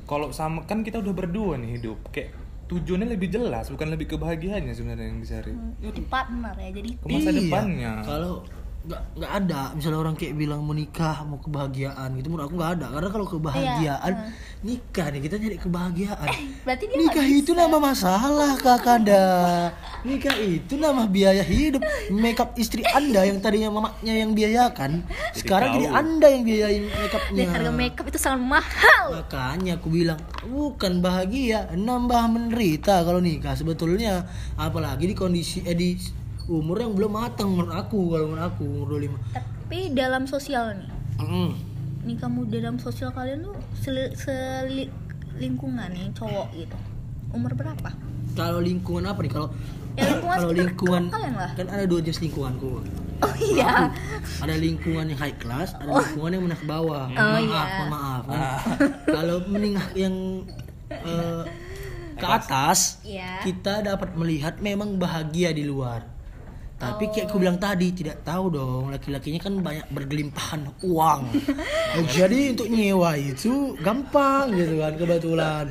kalau 0.05 0.27
sama 0.29 0.63
kan 0.63 0.81
kita 0.81 0.97
udah 0.97 1.13
berdua 1.13 1.53
nih 1.55 1.77
hidup 1.77 2.01
kayak 2.09 2.33
tujuannya 2.65 3.11
lebih 3.11 3.29
jelas 3.29 3.69
bukan 3.69 3.87
lebih 3.87 4.09
kebahagiaannya 4.09 4.71
sebenarnya 4.71 5.05
yang 5.05 5.19
dicari 5.19 5.53
Jadi 5.79 6.01
partner 6.03 6.53
ya. 6.55 6.69
Jadi 6.71 6.89
ke 6.95 7.05
masa 7.05 7.29
Iya, 7.29 7.37
depannya 7.37 7.91
kalau 8.01 8.33
nggak 8.85 9.01
nggak 9.17 9.31
ada. 9.43 9.61
Misalnya 9.73 9.99
orang 9.99 10.15
kayak 10.15 10.33
bilang 10.37 10.61
mau 10.61 10.73
nikah 10.77 11.25
mau 11.25 11.41
kebahagiaan 11.41 12.13
gitu 12.17 12.27
menurut 12.29 12.45
aku 12.49 12.55
nggak 12.57 12.71
ada. 12.79 12.85
Karena 12.93 13.09
kalau 13.09 13.25
kebahagiaan 13.27 14.13
Iya, 14.15 14.31
nikah 14.65 15.05
nih 15.11 15.21
kita 15.25 15.35
nyari 15.41 15.57
kebahagiaan. 15.59 16.29
Berarti 16.63 16.83
dia 16.89 16.97
nikah 16.97 17.27
itu 17.27 17.51
nama 17.51 17.77
masalah 17.77 18.55
kakanda 18.57 19.25
nikah 20.05 20.37
itu 20.37 20.77
nama 20.77 21.09
biaya 21.09 21.41
hidup 21.41 21.81
makeup 22.13 22.53
istri 22.55 22.85
anda 22.93 23.25
yang 23.25 23.41
tadinya 23.41 23.73
mamanya 23.73 24.13
yang 24.13 24.37
biayakan 24.37 25.01
sekarang 25.33 25.73
kau. 25.73 25.75
jadi 25.81 25.87
anda 25.89 26.27
yang 26.29 26.43
biayain 26.45 26.83
makeupnya. 26.93 27.41
Dan 27.41 27.49
harga 27.51 27.71
makeup 27.73 28.05
itu 28.05 28.19
sangat 28.21 28.41
mahal. 28.45 29.05
Makanya 29.17 29.81
aku 29.81 29.87
bilang 29.89 30.21
bukan 30.45 31.01
bahagia 31.01 31.73
nambah 31.73 32.23
menderita 32.29 33.01
kalau 33.01 33.19
nikah. 33.19 33.57
Sebetulnya 33.57 34.29
apalagi 34.55 35.09
di 35.09 35.15
kondisi 35.17 35.65
eh 35.65 35.73
di 35.73 35.97
umur 36.47 36.77
yang 36.77 36.91
belum 36.91 37.11
matang 37.11 37.49
menurut 37.49 37.73
aku 37.73 37.99
kalau 38.09 38.25
menurut 38.27 38.45
aku 38.45 38.63
umur 38.63 38.87
25 38.99 39.17
tapi 39.33 39.79
dalam 39.91 40.23
sosial 40.25 40.77
nih. 40.77 40.89
Mm. 41.17 41.51
nikah 42.03 42.27
muda 42.27 42.53
dalam 42.55 42.77
sosial 42.77 43.09
kalian 43.09 43.41
tuh 43.41 43.57
seli, 43.73 44.13
seli- 44.13 44.93
lingkungan 45.35 45.89
nih 45.89 46.13
cowok 46.13 46.53
gitu. 46.53 46.77
Umur 47.31 47.51
berapa? 47.51 47.89
Kalau 48.31 48.59
lingkungan 48.59 49.05
apa 49.05 49.19
nih? 49.19 49.31
Kalau 49.31 49.49
Ya, 49.95 50.11
lingkungan 50.11 50.37
kalau 50.37 50.51
lingkungan 50.53 51.03
kalian 51.07 51.33
lah. 51.33 51.51
kan 51.55 51.67
ada 51.67 51.83
dua 51.83 51.99
jenis 51.99 52.19
lingkunganku. 52.21 52.83
Oh 53.17 53.35
iya. 53.39 53.89
Ada 54.37 54.55
lingkungan 54.55 55.07
yang 55.07 55.17
high 55.17 55.33
class 55.33 55.71
ada 55.73 55.87
lingkungan 55.87 56.29
yang 56.29 56.43
menengah 56.43 56.59
ke 56.59 56.67
bawah. 56.67 57.05
Oh, 57.07 57.15
maaf 57.15 57.41
iya. 57.41 57.85
maaf 57.87 58.23
kan. 58.27 58.59
kalau 59.15 59.37
menengah 59.47 59.87
yang 59.95 60.43
eh, 60.91 61.43
ke 62.13 62.27
atas 62.27 62.99
Iya. 63.01 63.39
kita 63.41 63.81
dapat 63.81 64.13
melihat 64.13 64.59
memang 64.59 64.95
bahagia 64.95 65.49
di 65.49 65.63
luar 65.63 66.03
tapi 66.75 67.07
kayak 67.07 67.31
aku 67.31 67.39
bilang 67.39 67.55
tadi 67.55 67.95
tidak 67.95 68.21
tahu 68.21 68.51
dong 68.51 68.91
laki-lakinya 68.91 69.39
kan 69.39 69.53
banyak 69.63 69.87
bergelimpahan 69.89 70.61
uang 70.83 71.21
jadi 72.15 72.51
untuk 72.51 72.67
nyewa 72.67 73.15
itu 73.15 73.73
gampang 73.79 74.51
gitu 74.51 74.83
kan 74.83 74.93
kebetulan 74.93 75.65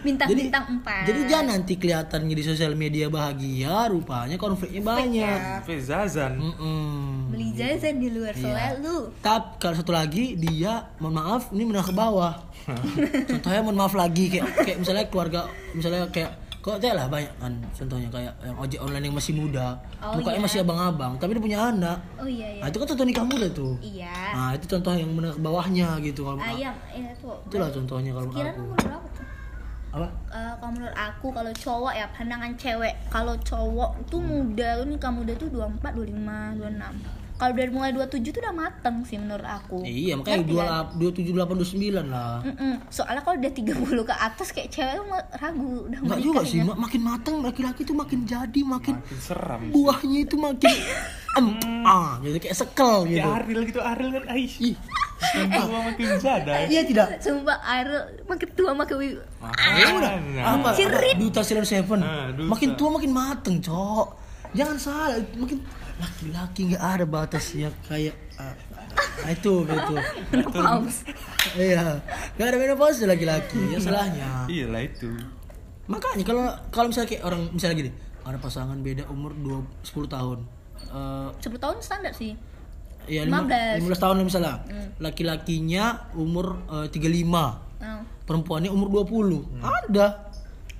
bintang-bintang 0.00 0.64
empat 0.80 1.04
jadi 1.04 1.20
jangan 1.28 1.46
nanti 1.52 1.76
kelihatannya 1.76 2.34
di 2.34 2.44
sosial 2.44 2.72
media 2.72 3.12
bahagia 3.12 3.92
rupanya 3.92 4.40
konfliknya 4.40 4.80
banyak 4.80 5.38
Fezazan. 5.68 6.40
Mm-mm. 6.40 7.30
beli 7.30 7.52
jajan 7.52 8.00
di 8.00 8.08
luar 8.08 8.32
Iya. 8.32 8.42
selalu 8.48 8.96
Tapi 9.20 9.50
kalau 9.60 9.74
satu 9.76 9.92
lagi 9.92 10.34
dia 10.34 10.88
mohon 10.96 11.20
maaf 11.20 11.52
ini 11.52 11.68
menengah 11.68 11.92
ke 11.92 11.94
bawah. 11.94 12.34
Contohnya 13.30 13.60
mohon 13.60 13.76
maaf 13.76 13.92
lagi 13.92 14.32
kayak 14.32 14.64
kayak 14.64 14.78
misalnya 14.80 15.04
keluarga 15.12 15.40
misalnya 15.76 16.08
kayak 16.08 16.39
kok 16.60 16.76
teh 16.76 16.92
lah 16.92 17.06
banyak 17.06 17.32
kan 17.36 17.48
contohnya 17.72 18.08
kayak 18.08 18.32
yang 18.38 18.52
ojek 18.54 18.76
online 18.78 19.04
yang 19.06 19.16
masih 19.16 19.32
muda, 19.32 19.66
Oh, 19.98 20.12
mukanya 20.12 20.36
iya. 20.36 20.44
masih 20.44 20.58
abang-abang 20.60 21.12
tapi 21.16 21.32
dia 21.32 21.40
punya 21.42 21.58
anak. 21.66 21.98
oh 22.14 22.24
iya 22.24 22.48
iya 22.50 22.60
Nah, 22.60 22.68
itu 22.68 22.76
kan 22.76 22.86
contoh 22.86 23.06
nikah 23.06 23.24
muda 23.24 23.48
tuh. 23.50 23.74
iya 23.80 24.16
Nah, 24.30 24.50
itu 24.52 24.66
contoh 24.68 24.92
yang 24.92 25.08
menengah 25.08 25.34
ke 25.34 25.42
bawahnya 25.42 25.88
gitu 26.00 26.20
kalau 26.22 26.36
aku. 26.36 26.52
ayam 26.54 26.76
iya 26.90 27.10
tuh 27.14 27.36
Itulah 27.46 27.70
contohnya 27.70 28.10
kalau 28.12 28.28
kira 28.30 28.50
aku. 28.50 28.62
berapa 28.76 29.08
tuh 29.10 29.24
Apa? 29.90 30.06
Eh, 30.30 30.52
kalau 30.54 30.70
menurut 30.70 30.94
aku 30.94 31.26
kalau 31.32 31.52
cowok 31.52 31.92
ya 31.92 32.06
pandangan 32.08 32.52
cewek 32.54 32.94
kalau 33.08 33.34
cowok 33.40 33.90
tuh 34.06 34.20
muda 34.20 34.68
lu 34.78 34.84
nikah 34.86 35.10
muda 35.10 35.32
tuh 35.34 35.48
24, 35.48 35.96
25, 35.96 36.60
26 36.60 37.19
kalau 37.40 37.52
dari 37.52 37.70
mulai 37.70 37.88
27 37.90 38.04
tuh 38.28 38.38
udah 38.38 38.52
mateng 38.54 39.00
sih 39.02 39.16
menurut 39.16 39.42
aku 39.42 39.80
Iya, 39.80 40.12
makanya 40.14 40.44
dua 40.44 40.60
kan? 40.60 40.84
dua 40.94 41.10
tujuh 41.10 41.32
delapan 41.32 41.54
dua 41.56 41.66
sembilan 41.66 42.04
lah. 42.06 42.34
Mm-mm. 42.44 42.74
soalnya 42.86 43.22
kalau 43.22 43.36
udah 43.38 43.52
30 43.54 43.72
ke 44.02 44.14
atas 44.14 44.48
kayak 44.50 44.68
cewek 44.68 44.94
tuh 44.94 45.06
ragu 45.34 45.68
udah 45.82 45.98
mau 45.98 46.06
Enggak 46.06 46.20
juga 46.20 46.40
sih, 46.44 46.58
ya. 46.58 46.64
mak- 46.66 46.80
makin 46.80 47.00
matang 47.02 47.34
laki-laki 47.40 47.80
tuh 47.82 47.94
makin 47.94 48.20
jadi, 48.22 48.60
makin 48.62 48.94
Makin 48.98 49.18
seram. 49.18 49.58
sih. 49.58 49.72
buahnya 49.72 50.18
itu 50.20 50.36
makin 50.36 50.74
em, 51.38 51.46
ah, 51.82 52.20
jadi 52.20 52.38
kayak 52.38 52.56
sekel 52.58 53.08
gitu. 53.08 53.24
Ariel 53.24 53.60
gitu, 53.64 53.80
Ariel 53.80 54.10
kan 54.12 54.24
Aish. 54.28 54.60
Ih, 54.60 54.76
Makin 55.20 55.48
tua 55.62 55.80
makin 55.86 56.06
jada. 56.18 56.52
iya 56.66 56.80
tidak. 56.82 57.08
Sumpah 57.18 57.56
Ariel 57.62 58.02
makin 58.26 58.48
tua 58.50 58.70
makin 58.72 58.96
wi- 58.98 59.20
Ya 59.72 59.86
udah. 59.90 60.10
Apa, 60.38 60.58
apa 60.60 60.68
Cirit. 60.74 61.16
duta 61.16 61.40
Sailor 61.40 61.64
Seven. 61.64 61.98
Ah, 61.98 62.28
duta. 62.28 62.50
Makin 62.50 62.70
tua 62.74 62.88
makin 62.90 63.10
mateng, 63.10 63.56
cok. 63.58 64.06
Jangan 64.50 64.76
salah, 64.76 65.08
makin 65.32 65.62
laki-laki 66.00 66.60
nggak 66.72 66.80
ada 66.82 67.04
batasnya 67.04 67.68
kayak 67.84 68.16
ah, 68.40 68.56
ah, 69.22 69.30
itu 69.30 69.62
gitu. 69.62 69.94
menopause. 70.32 71.04
Iya, 71.52 72.00
nggak 72.34 72.46
ada 72.48 72.56
menopause 72.56 73.04
laki-laki, 73.04 73.60
ya 73.70 73.78
salahnya. 73.78 74.48
Iya 74.48 74.66
lah 74.72 74.80
itu. 74.80 75.12
Makanya 75.86 76.24
kalau 76.24 76.42
kalau 76.72 76.86
misalnya 76.88 77.08
kayak 77.12 77.22
orang 77.28 77.42
misalnya 77.52 77.76
gini, 77.76 77.90
ada 78.24 78.38
pasangan 78.40 78.78
beda 78.80 79.04
umur 79.12 79.36
2 79.36 79.60
10 79.84 80.08
tahun. 80.08 80.38
Eh 80.90 81.28
10 81.38 81.60
tahun 81.60 81.76
standar 81.84 82.16
sih 82.16 82.34
Iya, 83.08 83.26
lima- 83.26 83.42
15. 83.48 83.80
15 83.80 84.00
tahun 84.00 84.16
misalnya. 84.22 84.54
Hmm. 84.64 84.88
Laki-lakinya 85.00 85.84
umur 86.14 86.62
eh, 86.68 86.86
35, 86.92 87.58
Nah, 87.80 88.04
perempuannya 88.28 88.68
umur 88.68 88.88
20. 88.92 89.40
Ada. 89.64 90.29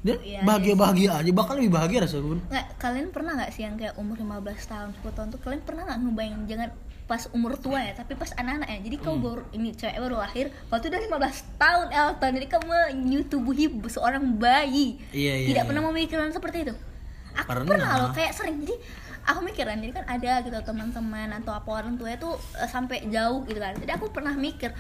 Dan 0.01 0.17
Iya, 0.19 0.41
bahagia-bahagia 0.43 1.11
aja, 1.15 1.31
bahkan 1.31 1.55
lebih 1.55 1.73
bahagia 1.73 1.99
rasa 2.01 2.19
pun. 2.19 2.41
nggak 2.43 2.67
kalian 2.77 3.09
pernah 3.09 3.37
nggak 3.37 3.51
sih 3.51 3.63
yang 3.63 3.77
kayak 3.77 3.95
umur 3.95 4.17
15 4.17 4.41
tahun 4.65 4.89
10 4.97 5.13
tahun 5.13 5.29
tuh 5.29 5.41
kalian 5.41 5.61
pernah 5.61 5.83
nggak 5.85 5.99
ngebayangin 6.01 6.43
jangan 6.47 6.71
pas 7.05 7.23
umur 7.31 7.53
tua 7.55 7.79
ya 7.81 7.93
tapi 7.93 8.15
pas 8.15 8.31
anak-anak 8.33 8.65
ya 8.67 8.79
jadi 8.81 8.97
kau 8.97 9.13
Hmm. 9.13 9.25
baru 9.27 9.43
ini 9.51 9.75
cewek 9.75 9.99
baru 9.99 10.17
lahir 10.17 10.47
waktu 10.67 10.89
udah 10.89 11.01
15 11.03 11.21
tahun 11.59 11.87
Elton 11.91 12.31
jadi 12.33 12.47
kamu 12.49 12.65
menyutubuhi 12.95 13.65
seorang 13.87 14.25
bayi 14.37 14.95
Iya, 15.11 15.35
iya, 15.37 15.47
tidak 15.49 15.59
iya. 15.59 15.69
pernah 15.69 15.83
memikirkan 15.85 16.31
seperti 16.31 16.59
itu 16.65 16.75
aku 17.33 17.47
Pernah. 17.47 17.67
pernah, 17.69 17.91
loh 17.99 18.11
kayak 18.11 18.33
sering 18.33 18.63
jadi 18.63 18.79
aku 19.23 19.39
mikiran 19.43 19.77
jadi 19.77 19.93
kan 19.93 20.05
ada 20.09 20.33
gitu 20.41 20.59
teman-teman 20.63 21.29
atau 21.35 21.51
apa 21.51 21.69
orang 21.69 21.95
tua 21.95 22.09
itu 22.11 22.31
eh, 22.57 22.65
sampai 22.65 23.05
jauh 23.07 23.43
gitu 23.43 23.59
kan 23.59 23.75
jadi 23.75 23.93
aku 23.93 24.07
pernah 24.09 24.33
mikir 24.33 24.71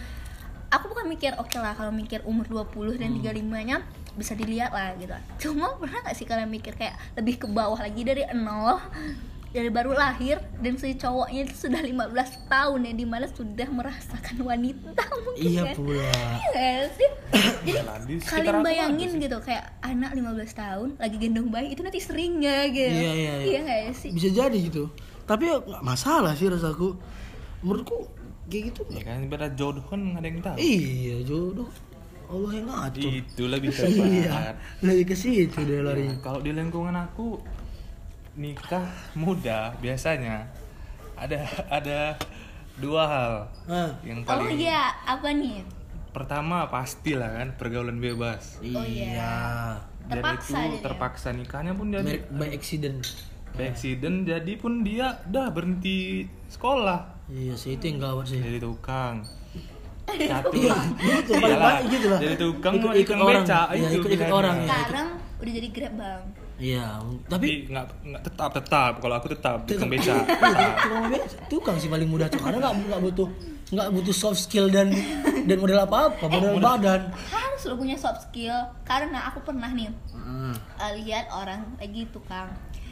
aku 0.68 0.84
bukan 0.86 1.06
mikir 1.06 1.34
oke 1.34 1.56
lah 1.56 1.74
kalau 1.74 1.90
mikir 1.90 2.22
umur 2.22 2.46
20 2.46 2.94
dan 2.96 3.10
35 3.12 3.36
nya 3.64 3.82
bisa 4.12 4.32
dilihat 4.32 4.70
lah 4.70 4.94
gitu 4.96 5.14
cuma 5.38 5.74
pernah 5.76 6.00
gak 6.02 6.14
sih 6.14 6.24
kalian 6.24 6.46
mikir 6.46 6.74
kayak 6.74 6.94
lebih 7.14 7.38
ke 7.38 7.46
bawah 7.46 7.76
lagi 7.76 8.02
dari 8.02 8.26
nol 8.32 8.78
dari 9.50 9.66
baru 9.66 9.90
lahir 9.90 10.38
dan 10.62 10.78
si 10.78 10.94
cowoknya 10.94 11.42
itu 11.42 11.66
sudah 11.66 11.82
15 11.82 12.14
tahun 12.46 12.80
ya 12.86 12.92
di 12.94 13.02
mana 13.02 13.26
sudah 13.26 13.66
merasakan 13.66 14.46
wanita 14.46 14.94
mungkin 15.26 15.42
Iya 15.42 15.62
kan? 15.66 15.74
pula. 15.74 16.06
Iya 16.06 16.48
nggak 16.54 16.86
sih 16.94 17.10
jadi 17.66 17.80
kalian 18.22 18.62
bayangin 18.62 19.10
gitu 19.18 19.38
kayak 19.42 19.74
anak 19.82 20.14
15 20.14 20.54
tahun 20.54 20.88
lagi 21.02 21.16
gendong 21.18 21.50
bayi 21.50 21.74
itu 21.74 21.82
nanti 21.82 21.98
seringnya 21.98 22.70
gitu 22.70 22.94
Iya, 22.94 23.10
iya, 23.10 23.34
iya. 23.42 23.58
nggak 23.66 23.80
sih 23.98 24.10
Bisa 24.14 24.30
jadi 24.30 24.54
gitu. 24.54 24.86
Tapi 25.26 25.42
ya 25.46 25.58
nggak 25.58 25.82
masalah 25.82 26.34
sih 26.34 26.46
rasaku. 26.46 26.94
Menurutku 27.62 28.06
kayak 28.46 28.70
gitu. 28.70 28.80
Ya 28.90 29.02
kan 29.02 29.26
beda 29.26 29.50
jodoh 29.54 29.82
kan 29.82 29.98
nggak 29.98 30.22
ada 30.22 30.28
yang 30.30 30.40
tahu. 30.42 30.56
Iya, 30.58 31.16
jodoh. 31.26 31.70
Allah 32.30 32.52
yang 32.52 32.66
ngatur. 32.66 33.02
Itu 33.04 33.42
lebih 33.44 33.70
Iya, 33.76 34.30
tepat. 34.30 34.54
lebih 34.80 35.04
ke 35.04 35.14
situ 35.14 35.58
deh 35.60 35.80
larinya. 35.80 36.14
Nah, 36.14 36.20
kalau 36.20 36.40
di 36.40 36.50
lingkungan 36.50 36.94
aku 36.94 37.42
nikah 38.32 38.86
muda 39.12 39.74
biasanya 39.76 40.46
ada 41.14 41.38
ada 41.68 42.14
dua 42.76 43.02
hal 43.04 43.32
yang 44.00 44.22
oh 44.22 44.24
paling 44.24 44.56
iya 44.56 44.88
apa 45.04 45.28
nih 45.30 45.60
pertama 46.10 46.64
pastilah 46.64 47.28
kan 47.34 47.48
pergaulan 47.54 47.98
bebas 47.98 48.56
Oh, 48.62 48.80
iya. 48.80 49.10
iya. 49.12 49.36
dan 50.06 50.22
Terpaksa 50.22 50.46
itu 50.48 50.54
jadi 50.56 50.72
ya? 50.72 50.80
terpaksa 50.80 51.28
nikahnya 51.30 51.72
pun 51.72 51.86
jadi 51.90 52.22
By, 52.24 52.38
by 52.40 52.48
accident. 52.50 53.02
by 53.52 53.64
accident 53.68 54.16
jadi 54.24 54.52
pun 54.56 54.80
dia 54.80 55.20
dah 55.24 55.50
berhenti 55.50 56.24
sekolah 56.46 57.20
Iya 57.28 57.54
sih 57.54 57.76
itu 57.76 57.84
yang 57.84 57.98
gawat 58.00 58.26
sih. 58.26 58.40
jadi 58.40 58.58
tukang 58.58 59.22
satu 60.12 60.48
Iya, 60.52 60.76
gitu, 61.00 61.30
paling 61.34 61.60
baik 61.60 61.84
gitu 61.88 62.06
lah. 62.08 62.18
jadi 62.18 62.34
tukang 62.36 62.72
Ikut- 62.74 62.92
ikut 62.92 63.00
ikut 63.00 63.16
orang. 63.18 63.42
beca 63.42 63.60
Iya, 63.68 63.86
itu 63.86 63.96
ikut- 63.96 64.12
ikut 64.12 64.30
orang, 64.30 64.56
ya. 64.56 64.66
sekarang 64.68 65.08
udah 65.36 65.52
jadi 65.54 65.68
grab 65.70 65.94
bang 65.96 66.22
Iya, 66.60 66.86
tapi 67.00 67.24
tapi 67.24 67.48
nggak 67.66 67.86
nggak 68.04 68.22
tetap 68.22 68.50
tetap 68.52 68.92
kalau 68.98 69.14
aku 69.16 69.26
tetap 69.28 69.56
tukang 69.64 69.88
beca 69.88 70.12
Iya, 70.44 70.68
tukang 70.78 71.04
beca, 71.08 71.36
tukang 71.48 71.76
sih 71.76 71.88
paling 71.88 72.04
mudah 72.06 72.26
tuh 72.26 72.36
karena 72.38 72.58
nggak 72.60 72.74
nggak 72.86 73.02
butuh 73.02 73.28
nggak 73.70 73.88
butuh 73.90 74.12
soft 74.12 74.40
skill 74.40 74.66
dan 74.66 74.90
dan 75.40 75.56
model 75.56 75.78
apa 75.78 76.10
apa 76.10 76.26
model 76.26 76.58
badan. 76.58 77.00
harus 77.24 77.62
lo 77.64 77.74
punya 77.74 77.94
soft 77.94 78.26
skill 78.26 78.52
karena 78.82 79.24
aku 79.26 79.40
pernah 79.42 79.70
nih 79.70 79.88
Hmm. 80.12 80.52
uh, 80.76 80.92
lihat 80.96 81.26
orang 81.28 81.64
lagi 81.76 82.04
tukang 82.08 82.50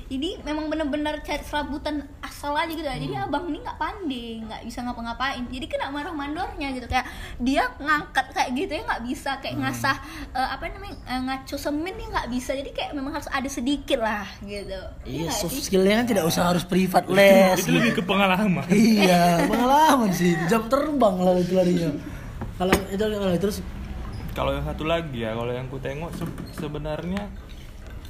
jadi 0.09 0.41
memang 0.43 0.67
bener-bener 0.67 1.21
cari 1.21 1.41
serabutan 1.41 2.01
asal 2.19 2.53
aja 2.53 2.67
gitu 2.67 2.81
ya 2.81 2.97
jadi 2.97 3.15
Hmm. 3.15 3.27
abang 3.27 3.45
ini 3.47 3.61
nggak 3.61 3.77
pandai 3.77 4.41
nggak 4.41 4.63
bisa 4.63 4.81
ngapa-ngapain 4.81 5.45
jadi 5.47 5.67
kena 5.67 5.89
marah 5.89 6.11
mandornya 6.11 6.69
gitu 6.71 6.85
kayak 6.85 7.05
dia 7.39 7.69
ngangkat 7.77 8.27
kayak 8.31 8.51
gitu 8.55 8.73
ya 8.73 8.83
nggak 8.85 9.03
bisa 9.05 9.31
kayak 9.39 9.57
ngasah 9.59 9.97
uh, 10.33 10.49
apa 10.51 10.65
namanya 10.69 10.97
uh, 11.07 11.21
ngaco 11.23 11.57
semen 11.57 11.93
dia 11.93 12.09
nggak 12.09 12.29
bisa 12.29 12.51
jadi 12.53 12.71
kayak 12.71 12.91
memang 12.93 13.13
harus 13.13 13.29
ada 13.29 13.49
sedikit 13.49 13.99
lah 13.99 14.25
gitu 14.43 14.81
Iya, 15.05 15.29
soft 15.31 15.53
sih? 15.53 15.69
skillnya 15.69 15.99
kan 15.99 16.07
tidak 16.07 16.25
usah 16.25 16.43
harus 16.47 16.65
privat 16.65 17.05
les. 17.07 17.59
itu 17.59 17.71
lebih 17.71 17.93
ke 17.95 18.03
pengalaman 18.03 18.65
iya, 18.69 19.45
pengalaman 19.45 20.09
sih. 20.11 20.33
Jam 20.47 20.65
terbang 20.67 21.17
lah 21.17 21.37
itu 21.37 21.53
larinya. 21.53 21.93
Kalau 22.57 22.75
itu 22.89 22.99
kalau 22.99 23.37
terus 23.37 23.57
kalau 24.31 24.51
yang 24.53 24.65
satu 24.65 24.85
lagi 24.85 25.19
ya 25.19 25.33
kalau 25.33 25.51
yang 25.51 25.67
ku 25.67 25.77
tengok 25.77 26.11
se- 26.13 26.29
sebenarnya 26.55 27.29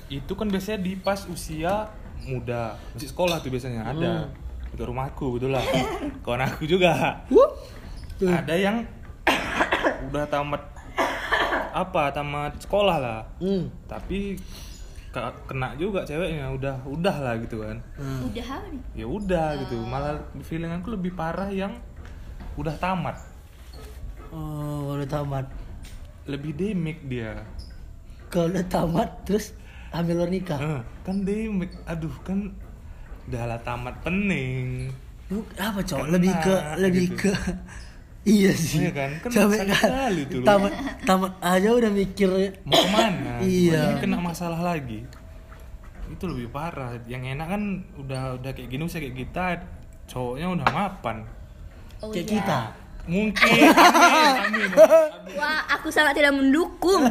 itu 0.08 0.32
kan 0.32 0.48
biasanya 0.48 0.80
di 0.80 0.96
pas 0.96 1.20
usia 1.26 1.88
muda. 2.24 2.76
Masih 2.92 3.08
sekolah 3.08 3.38
tuh 3.38 3.52
biasanya. 3.52 3.84
Ada. 3.84 4.12
Ke 4.68 4.84
rumahku 4.84 5.36
betul 5.36 5.52
lah 5.52 5.64
kawan 6.20 6.44
aku 6.44 6.64
juga. 6.64 7.24
Ada 8.18 8.54
yang 8.54 8.84
udah 10.08 10.24
tamat 10.26 10.62
apa 11.70 12.10
tamat 12.10 12.58
sekolah 12.58 12.96
lah. 12.98 13.20
Hmm. 13.38 13.70
tapi 13.84 14.34
ke- 15.08 15.34
kena 15.44 15.76
juga 15.76 16.02
ceweknya. 16.02 16.48
Udah 16.50 16.80
udah 16.84 17.16
lah 17.16 17.34
gitu 17.38 17.60
kan. 17.60 17.76
Hmm. 17.94 18.28
udah 18.28 18.44
apa 18.44 18.66
nih? 18.68 18.82
Ya 18.96 19.06
udah 19.06 19.48
gitu. 19.62 19.76
Malah 19.82 20.16
feeling 20.42 20.72
aku 20.72 20.92
lebih 20.92 21.12
parah 21.12 21.48
yang 21.48 21.76
udah 22.56 22.74
tamat. 22.76 23.16
Oh, 24.28 24.92
udah 24.92 25.08
tamat. 25.08 25.46
lebih 26.28 26.52
demik 26.52 27.08
dia. 27.08 27.40
Kalau 28.28 28.52
udah 28.52 28.66
tamat 28.68 29.24
terus 29.24 29.56
ambil 29.88 30.14
luar 30.20 30.30
nikah. 30.30 30.58
Eh, 30.60 30.80
kan 31.04 31.16
demik 31.24 31.72
aduh 31.88 32.12
kan 32.26 32.52
udah 33.28 33.42
lah 33.44 33.60
tamat 33.60 33.94
pening 34.00 34.88
Bu, 35.28 35.44
apa 35.60 35.84
cowok 35.84 36.08
Kena, 36.08 36.14
lebih 36.16 36.32
ke 36.40 36.54
lebih 36.80 37.06
gitu. 37.12 37.28
ke 37.28 37.32
iya 38.40 38.52
sih 38.56 38.88
Iya 38.88 38.90
kan? 38.96 39.10
Kan 39.20 39.28
Sampai 39.28 39.68
kan, 39.68 39.68
kali 39.68 40.22
tuh 40.24 40.40
lu. 40.40 40.46
tamat 40.48 40.72
tamat 41.04 41.32
aja 41.44 41.68
udah 41.76 41.90
mikir 41.92 42.28
mau 42.64 42.72
ke 42.72 42.88
mana 42.88 43.32
Iya. 43.44 43.80
Ini 43.92 44.00
kena 44.00 44.16
masalah 44.16 44.60
lagi 44.64 45.04
itu 46.08 46.24
lebih 46.24 46.48
parah 46.48 46.96
yang 47.04 47.20
enak 47.20 47.46
kan 47.52 47.62
udah 48.00 48.40
udah 48.40 48.50
kayak 48.56 48.72
gini 48.72 48.82
usia 48.88 48.96
kayak 48.96 49.16
kita 49.28 49.60
cowoknya 50.08 50.46
udah 50.56 50.68
mapan 50.72 51.16
oh 52.00 52.08
kayak 52.08 52.24
iya. 52.24 52.32
kita 52.40 52.58
mungkin 53.04 53.52
amin, 54.48 54.68
amin. 54.72 55.36
wah 55.36 55.68
aku 55.76 55.92
sangat 55.92 56.16
tidak 56.16 56.32
mendukung 56.32 57.04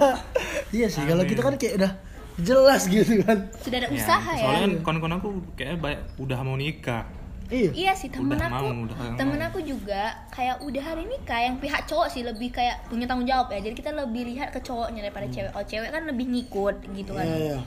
iya 0.73 0.89
sih 0.89 1.05
kalau 1.05 1.21
Amin. 1.21 1.29
kita 1.29 1.41
kan 1.45 1.55
kayak 1.61 1.73
udah 1.77 1.91
jelas 2.37 2.85
gitu 2.87 3.21
kan 3.21 3.49
sudah 3.57 3.77
ada 3.79 3.89
Ya, 3.89 3.95
usaha 3.95 4.31
ya, 4.31 4.41
soalnya 4.41 4.61
kan 4.61 4.73
kawan-kawan 4.81 5.13
aku 5.17 5.29
kayaknya 5.53 5.77
banyak 5.79 6.01
udah 6.17 6.39
mau 6.41 6.55
nikah 6.55 7.03
iya 7.47 7.71
Iya 7.71 7.91
sih 7.95 8.11
temen 8.11 8.35
Udah 8.35 8.43
aku, 8.45 8.59
mau, 8.59 8.83
udah 8.83 8.95
temen 9.15 9.39
mau. 9.39 9.47
aku 9.47 9.59
juga 9.61 10.03
kayak 10.29 10.59
udah 10.61 10.83
hari 10.83 11.07
nikah 11.07 11.39
yang 11.41 11.55
pihak 11.57 11.87
cowok 11.87 12.07
sih 12.07 12.21
lebih 12.21 12.51
kayak 12.51 12.83
punya 12.85 13.07
tanggung 13.07 13.23
jawab 13.23 13.47
ya. 13.49 13.63
Jadi 13.63 13.71
kita 13.73 13.95
lebih 13.95 14.27
lihat 14.27 14.51
ke 14.51 14.59
cowoknya 14.59 14.99
daripada 15.01 15.31
cewek. 15.31 15.55
Kalau 15.55 15.63
cewek 15.65 15.89
kan 15.89 16.03
lebih 16.03 16.25
ngikut 16.27 16.75
gitu 16.91 17.15
kan. 17.15 17.23
Hmm. 17.23 17.31
Iya, 17.31 17.47
iya. 17.47 17.59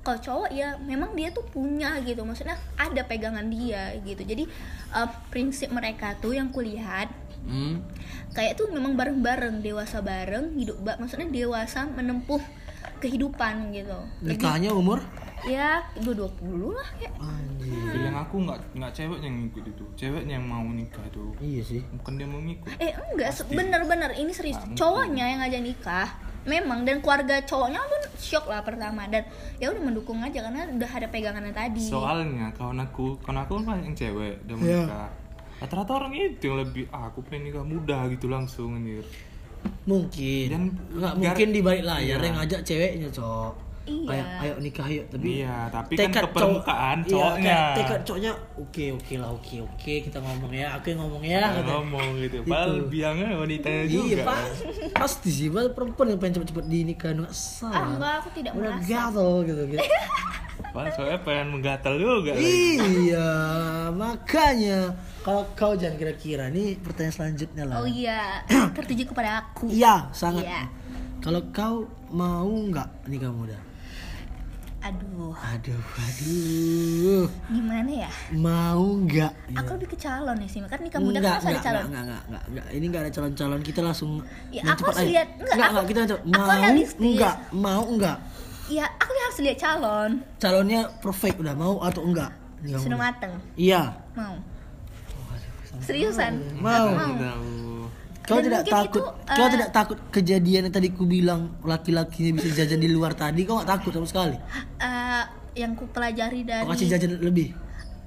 Kalau 0.00 0.18
cowok 0.20 0.48
ya 0.54 0.68
memang 0.78 1.10
dia 1.12 1.34
tuh 1.34 1.42
punya 1.44 1.98
gitu, 2.00 2.22
maksudnya 2.22 2.54
ada 2.76 3.02
pegangan 3.02 3.42
dia 3.48 3.98
gitu. 4.00 4.22
Jadi 4.22 4.46
eh, 4.94 5.08
prinsip 5.28 5.66
mereka 5.68 6.14
tuh 6.16 6.32
yang 6.32 6.48
kulihat 6.48 7.10
Hmm. 7.42 7.82
kayak 8.32 8.56
tuh 8.56 8.70
memang 8.70 8.94
bareng-bareng, 8.94 9.60
dewasa 9.60 9.98
bareng, 9.98 10.54
hidup 10.54 10.78
maksudnya 10.96 11.26
dewasa 11.26 11.84
menempuh 11.84 12.40
kehidupan 12.98 13.72
gitu. 13.72 13.98
Nikahnya 14.22 14.70
umur 14.72 15.00
ya 15.44 15.84
dua 16.00 16.24
puluh 16.40 16.72
lah 16.72 16.88
kayak. 16.96 17.12
anjir 17.20 17.68
feeling 17.92 18.16
aku 18.16 18.48
nggak 18.48 18.58
nggak 18.80 18.92
ceweknya 18.96 19.28
yang 19.28 19.38
ngikut 19.44 19.64
itu 19.68 19.84
ceweknya 19.92 20.34
yang 20.40 20.46
mau 20.48 20.64
nikah 20.64 21.04
itu 21.04 21.20
iya 21.44 21.60
sih 21.60 21.80
bukan 22.00 22.12
dia 22.16 22.24
mau 22.24 22.40
ngikut 22.40 22.72
Eh 22.80 22.92
enggak, 22.96 23.28
bener-bener 23.52 24.10
ini 24.16 24.32
serius. 24.32 24.56
Mungkin. 24.64 24.72
Cowoknya 24.72 25.24
yang 25.28 25.38
ngajak 25.44 25.60
nikah, 25.60 26.08
memang 26.48 26.88
dan 26.88 27.04
keluarga 27.04 27.44
cowoknya 27.44 27.76
pun 27.76 28.00
shock 28.16 28.48
lah 28.48 28.64
pertama 28.64 29.04
dan 29.04 29.28
ya 29.60 29.68
udah 29.68 29.82
mendukung 29.84 30.16
aja 30.24 30.48
karena 30.48 30.64
udah 30.64 30.90
ada 30.96 31.08
pegangannya 31.12 31.52
tadi. 31.52 31.92
soalnya 31.92 32.48
kawan 32.56 32.80
aku 32.80 33.20
kawan 33.20 33.44
aku 33.44 33.52
kan 33.68 33.84
yang 33.84 33.92
cewek 33.92 34.40
udah 34.48 34.54
mau 34.56 34.64
Iya. 34.64 34.80
nikah 34.88 35.08
rata-rata 35.60 35.92
orang 35.92 36.12
itu 36.16 36.44
yang 36.48 36.58
lebih 36.64 36.84
ah, 36.88 37.12
aku 37.12 37.20
pengen 37.20 37.52
nikah 37.52 37.64
muda 37.64 38.08
gitu 38.08 38.32
langsung 38.32 38.80
anjir 38.80 39.04
mungkin 39.84 40.46
Dan 40.48 40.62
nggak 40.90 41.12
mungkin 41.14 41.48
di 41.50 41.60
balik 41.60 41.82
layar 41.82 42.16
Iya. 42.16 42.24
yang 42.24 42.36
ngajak 42.38 42.60
ceweknya 42.62 43.08
cok 43.10 43.52
Iya. 43.84 44.06
kayak 44.06 44.26
ayo 44.40 44.54
nikah 44.58 44.88
yuk 44.88 45.04
tapi 45.06 45.28
Iya, 45.36 45.56
tapi 45.68 45.92
kan 45.92 46.08
ke 46.08 46.16
cowok- 46.16 46.32
permukaan 46.32 46.96
iya, 46.98 47.10
cowoknya. 47.10 47.44
kayak 47.44 47.76
tekad 47.76 48.00
cowoknya 48.02 48.32
oke 48.56 48.84
oke 48.94 49.14
lah 49.14 49.30
oke 49.30 49.56
oke 49.62 49.92
kita 50.00 50.18
ngomong 50.18 50.52
ya 50.54 50.68
aku 50.72 50.84
yang 50.86 51.00
ngomong 51.02 51.22
ya 51.22 51.42
Nah, 51.44 51.62
ngomong 51.62 52.06
gitu 52.18 52.36
padahal 52.42 52.72
Gitu. 52.74 52.88
biangnya 52.88 53.28
wanitanya 53.34 53.82
iya 53.82 53.92
juga 53.92 54.22
pak 54.24 54.40
pasti 54.94 55.28
sih 55.30 55.48
padahal 55.48 55.70
perempuan 55.70 56.06
yang 56.06 56.18
pengen 56.18 56.34
cepet-cepet 56.34 56.64
dinikah 56.66 57.10
nggak 57.14 57.28
Ah 57.28 57.36
salah 57.36 57.84
enggak, 57.86 58.14
aku 58.16 58.28
tidak 58.32 58.52
udah 58.54 58.72
merasa. 58.72 58.88
gatel 58.88 59.30
gitu 59.44 59.62
gitu 59.68 59.84
Padahal 60.66 60.90
soalnya 60.90 61.20
pengen 61.20 61.46
menggatal 61.52 61.94
juga 61.94 62.32
iya 62.34 63.30
makanya 63.92 64.80
kalau 65.24 65.42
kau 65.54 65.72
jangan 65.72 65.96
kira-kira 65.96 66.46
nih 66.46 66.76
pertanyaan 66.78 67.14
selanjutnya 67.14 67.64
lah 67.64 67.80
Oh 67.80 67.88
iya, 67.88 68.44
tertuju 68.76 69.08
kepada 69.08 69.40
aku. 69.42 69.66
iya 69.66 70.12
sangat 70.12 70.44
Iya. 70.44 70.62
kalau 71.18 71.40
kau 71.48 71.76
mau 72.10 72.44
nggak 72.46 73.08
nikah 73.08 73.32
muda 73.32 73.56
Aduh, 74.84 75.32
aduh 75.32 75.80
aduh 75.96 77.24
gimana 77.48 78.04
ya? 78.04 78.10
mau 78.36 78.84
nggak 79.00 79.32
Aku 79.56 79.80
lebih 79.80 79.88
ke 79.88 79.98
calon 79.98 80.36
ya 80.36 80.44
sih, 80.44 80.60
kan 80.60 80.76
nikah 80.76 81.00
muda 81.00 81.16
Enggak, 81.16 81.24
kan 81.24 81.40
harus 81.40 81.48
ada 81.48 81.60
calon. 81.64 81.82
enggak, 81.88 82.02
enggak, 82.04 82.22
enggak, 82.28 82.44
enggak. 82.44 82.66
Ini 82.68 82.84
enggak 82.84 83.00
ada 83.00 83.10
calon-calon. 83.10 83.60
Kita 83.62 83.80
langsung 83.80 84.10
Ya, 84.52 84.60
aku 84.66 84.82
harus 84.84 85.08
lihat- 85.08 85.30
enggak, 85.34 85.40
enggak, 85.48 85.56
aku- 85.56 85.72
enggak, 85.72 85.86
kita 85.88 85.98
langsung. 85.98 86.20
Mau 86.28 86.48
enggak? 87.02 87.34
Mau 87.50 87.82
enggak? 87.88 88.16
Iya, 88.66 88.84
aku 88.94 89.10
harus 89.14 89.38
lihat 89.40 89.58
calon. 89.58 90.10
Calonnya 90.36 90.80
perfect 91.00 91.36
udah 91.38 91.54
mau 91.54 91.74
atau 91.80 92.02
enggak? 92.02 92.30
Sudah 92.76 92.98
mateng, 92.98 93.32
Iya. 93.56 93.82
mau. 94.12 94.36
Seriusan? 95.84 96.32
Mau. 96.58 96.88
Kau 98.24 98.40
Dan 98.40 98.48
tidak 98.48 98.64
takut? 98.64 99.04
itu, 99.04 99.28
Kau 99.28 99.44
eh, 99.44 99.52
tidak 99.52 99.70
takut 99.70 99.98
kejadian 100.08 100.64
yang 100.64 100.72
tadi 100.72 100.88
ku 100.88 101.04
bilang 101.04 101.60
laki-lakinya 101.60 102.40
bisa 102.40 102.56
jajan 102.56 102.80
di 102.80 102.88
luar 102.88 103.12
tadi? 103.12 103.44
Kau 103.44 103.60
enggak 103.60 103.76
takut 103.76 103.92
sama 103.92 104.08
sekali? 104.08 104.36
Eh, 104.80 105.22
yang 105.60 105.76
ku 105.76 105.84
pelajari 105.84 106.40
dari 106.40 106.64
Kau 106.64 106.72
kasih 106.72 106.88
jajan 106.88 107.20
lebih? 107.20 107.52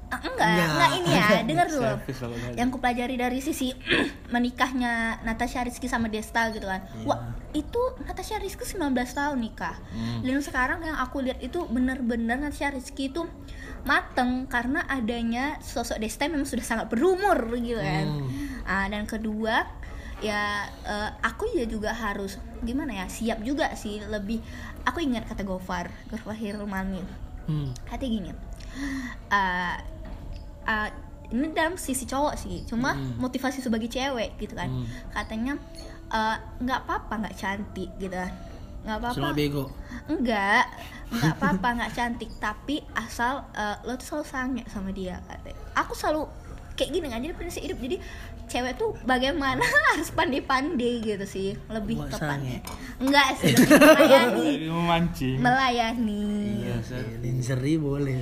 Ah, 0.07 0.23
enggak, 0.23 0.47
Enggak. 0.47 0.67
enggak, 0.71 0.91
ini 0.95 1.09
ya, 1.11 1.27
dengar 1.43 1.67
dulu. 1.67 1.91
Yang 2.55 2.69
kupelajari 2.71 3.15
dari 3.19 3.39
sisi 3.43 3.75
menikahnya 4.33 5.19
Natasha 5.21 5.67
Rizky 5.67 5.91
sama 5.91 6.07
Desta 6.07 6.47
gitu 6.49 6.63
kan. 6.63 6.79
Iya. 6.95 7.03
Wah, 7.03 7.19
itu 7.51 7.81
Natasha 8.07 8.39
Rizky 8.39 8.63
19 8.63 8.87
tahun 8.95 9.37
nikah. 9.37 9.75
Hmm. 9.91 10.23
Dan 10.23 10.39
sekarang 10.39 10.79
yang 10.79 10.95
aku 10.95 11.19
lihat 11.19 11.43
itu 11.43 11.67
bener-bener 11.67 12.39
Natasha 12.39 12.71
Rizky 12.71 13.11
itu 13.11 13.27
mateng 13.83 14.47
karena 14.47 14.81
adanya 14.87 15.59
sosok 15.59 15.99
Desta 15.99 16.25
memang 16.25 16.47
sudah 16.47 16.63
sangat 16.63 16.87
berumur 16.87 17.37
gitu 17.53 17.77
kan. 17.77 18.05
Hmm. 18.07 18.29
Ah, 18.63 18.85
dan 18.87 19.05
kedua 19.05 19.67
ya 20.17 20.65
eh, 20.65 21.09
aku 21.21 21.45
ya 21.53 21.69
juga 21.69 21.93
harus 21.93 22.41
gimana 22.65 22.89
ya 22.89 23.05
siap 23.05 23.37
juga 23.45 23.69
sih 23.77 24.01
lebih 24.01 24.41
aku 24.81 24.97
ingat 24.97 25.29
kata 25.29 25.45
Gofar 25.45 25.93
Gofar 26.09 26.33
Hilmani 26.33 27.05
Hmm. 27.47 27.71
katanya 27.87 28.11
gini 28.11 28.31
uh, 29.31 29.75
uh, 30.67 30.89
ini 31.31 31.47
dalam 31.55 31.79
sisi 31.79 32.03
cowok 32.03 32.35
sih 32.35 32.67
cuma 32.67 32.91
motivasi 33.15 33.63
sebagai 33.63 33.87
cewek 33.87 34.35
gitu 34.35 34.51
kan 34.51 34.67
Hmm. 34.67 34.83
katanya 35.13 35.53
uh, 36.11 36.35
nggak 36.59 36.83
apa-apa 36.83 37.13
nggak 37.23 37.37
cantik 37.39 37.87
gitu 37.95 38.11
kan 38.11 38.33
nggak 38.87 38.97
apa-apa. 38.97 39.15
Selama 39.19 39.35
bego. 39.35 39.63
enggak. 40.07 40.65
Nggak 41.07 41.33
apa-apa 41.37 41.67
nggak 41.75 41.91
cantik. 41.91 42.31
Tapi 42.39 42.75
asal 42.95 43.43
uh, 43.51 43.75
lo 43.83 43.93
tuh 43.95 44.07
selalu 44.07 44.25
sange 44.25 44.63
sama 44.67 44.89
dia 44.89 45.19
katanya. 45.27 45.59
Aku 45.75 45.91
selalu 45.91 46.23
kayak 46.73 46.89
gini 46.89 47.05
kan 47.05 47.19
jadi 47.19 47.35
prinsip 47.35 47.61
hidup. 47.61 47.77
Jadi 47.77 47.97
cewek 48.47 48.79
tuh 48.79 48.95
bagaimana 49.03 49.59
harus 49.91 50.07
pandai-pandai 50.09 51.03
gitu 51.03 51.25
sih. 51.27 51.49
Lebih 51.67 51.99
Buat 51.99 52.15
tepatnya. 52.15 52.59
enggak 52.97 53.27
sih 53.35 53.51
melayani. 53.83 54.49
Memancing. 54.65 55.37
melayani. 55.43 56.25
Iya. 56.63 56.77
Lingerie 57.19 57.75
boleh. 57.77 58.15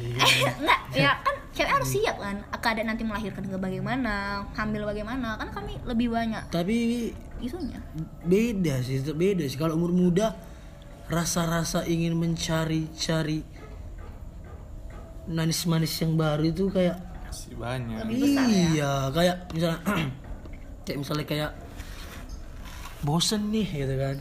enggak. 0.57 0.79
Ya 0.95 1.11
kan 1.21 1.35
cewek 1.51 1.69
harus 1.69 1.89
siap 1.93 2.17
kan. 2.17 2.41
Keadaan 2.57 2.89
nanti 2.89 3.05
melahirkan 3.05 3.45
juga 3.45 3.61
bagaimana 3.61 4.41
hamil 4.57 4.81
bagaimana 4.81 5.37
kan 5.37 5.53
kami 5.53 5.77
lebih 5.85 6.09
banyak 6.09 6.49
Tapi 6.49 7.11
isunya. 7.37 7.77
beda 8.25 8.81
sih 8.81 9.03
beda 9.05 9.45
sih. 9.45 9.59
Kalau 9.59 9.77
umur 9.77 9.93
muda 9.93 10.33
rasa-rasa 11.05 11.85
ingin 11.85 12.17
mencari-cari 12.17 13.45
manis-manis 15.25 15.93
yang 16.01 16.17
baru 16.17 16.49
itu 16.49 16.69
kayak 16.69 16.97
Masih 17.29 17.53
banyak. 17.57 18.01
Lebih 18.05 18.17
besar 18.21 18.45
ya? 18.47 18.67
iya 18.73 18.93
kayak 19.11 19.35
misalnya 19.53 19.79
kayak 20.85 20.97
misalnya 21.01 21.25
kayak 21.25 21.51
bosen 23.05 23.41
nih 23.53 23.67
gitu 23.69 23.95
kan. 23.97 24.17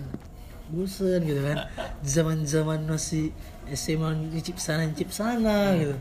Bosen 0.73 1.21
gitu 1.25 1.41
kan. 1.45 1.57
Zaman-zaman 2.05 2.89
masih 2.89 3.33
SMA 3.73 4.33
nyicip 4.33 4.57
sana 4.61 4.89
nyicip 4.89 5.13
sana 5.13 5.77
gitu. 5.77 5.97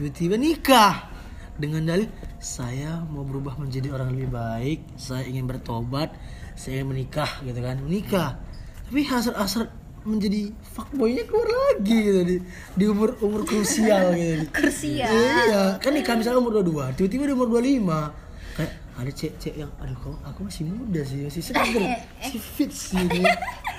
Tiba-tiba 0.00 0.36
nikah 0.40 1.12
dengan 1.60 1.84
dalih 1.84 2.08
saya 2.40 3.04
mau 3.12 3.24
berubah 3.28 3.60
menjadi 3.60 3.92
orang 3.92 4.16
lebih 4.16 4.32
baik 4.32 4.80
saya 4.96 5.28
ingin 5.28 5.44
bertobat 5.44 6.16
saya 6.56 6.80
ingin 6.80 6.88
menikah 6.96 7.28
gitu 7.44 7.60
kan. 7.60 7.76
Menikah. 7.80 8.40
Tapi 8.88 9.00
hasrat-hasrat 9.08 9.81
menjadi 10.02 10.50
fuckboynya 10.74 11.22
keluar 11.30 11.48
lagi 11.48 11.98
gitu 12.02 12.20
di, 12.26 12.36
di 12.74 12.84
umur 12.90 13.14
umur 13.22 13.46
krusial 13.46 14.14
gitu. 14.18 14.44
Krusial. 14.56 15.08
iya 15.08 15.78
kan 15.78 15.94
nikah 15.94 16.18
misalnya 16.18 16.42
umur 16.42 16.62
22 16.62 16.98
tiba-tiba 16.98 17.24
di 17.30 17.34
umur 17.34 17.48
25 17.50 18.58
kayak 18.58 18.72
ada 18.92 19.10
cek-cek 19.10 19.54
yang 19.56 19.72
aduh 19.80 19.96
kok 19.96 20.16
aku 20.26 20.38
masih 20.44 20.68
muda 20.68 21.00
sih 21.06 21.24
masih 21.24 21.42
segar 21.42 21.64
si 22.28 22.36
fit 22.36 22.68
sih 22.68 23.00
ini. 23.00 23.24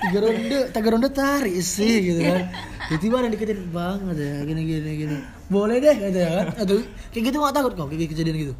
tiga 0.04 0.18
ronde 0.20 0.58
tiga 0.74 0.88
ronde 0.90 1.08
tarik 1.14 1.54
sih 1.62 1.94
gitu 2.02 2.20
kan. 2.20 2.50
Tiba-tiba 2.90 3.14
ada 3.22 3.28
deketin 3.32 3.60
banget 3.72 4.16
ya 4.20 4.34
gini 4.44 4.60
gini 4.66 4.90
gini. 5.06 5.16
Boleh 5.48 5.78
deh 5.78 5.96
gitu 5.96 6.18
ya 6.18 6.30
kan. 6.42 6.46
Atau 6.66 6.82
kayak 7.14 7.24
gitu 7.30 7.36
nggak 7.40 7.54
takut 7.54 7.72
kok 7.78 7.86
kayak 7.88 8.10
kejadian 8.10 8.36
gitu 8.50 8.54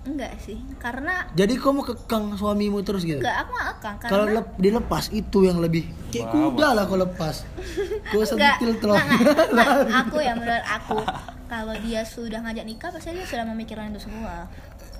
enggak 0.00 0.32
sih 0.38 0.56
karena 0.76 1.28
Jadi 1.30 1.54
kau 1.54 1.70
mau 1.70 1.82
kekang 1.82 2.32
suamimu 2.32 2.80
terus 2.80 3.02
gitu? 3.02 3.20
enggak 3.20 3.44
aku 3.44 3.52
akan 3.54 3.92
Kalau 4.00 4.24
karena 4.24 4.36
lep, 4.36 4.48
dilepas 4.56 5.04
itu 5.10 5.38
yang 5.42 5.58
lebih 5.58 5.84
kayak 6.08 6.26
Wow. 6.26 6.50
kuda 6.50 6.68
lah 6.72 6.84
kau 6.84 6.96
lepas. 6.96 7.44
Kau 8.06 8.22
sentil 8.22 8.72
telur. 8.76 8.96
aku 9.92 10.16
ya 10.18 10.32
menurut 10.32 10.64
aku 10.64 10.98
kalau 11.46 11.74
dia 11.78 12.00
sudah 12.02 12.40
ngajak 12.40 12.64
nikah 12.64 12.88
pasti 12.88 13.12
dia 13.12 13.24
sudah 13.24 13.44
memikirkan 13.44 13.90
itu 13.90 14.02
semua 14.02 14.48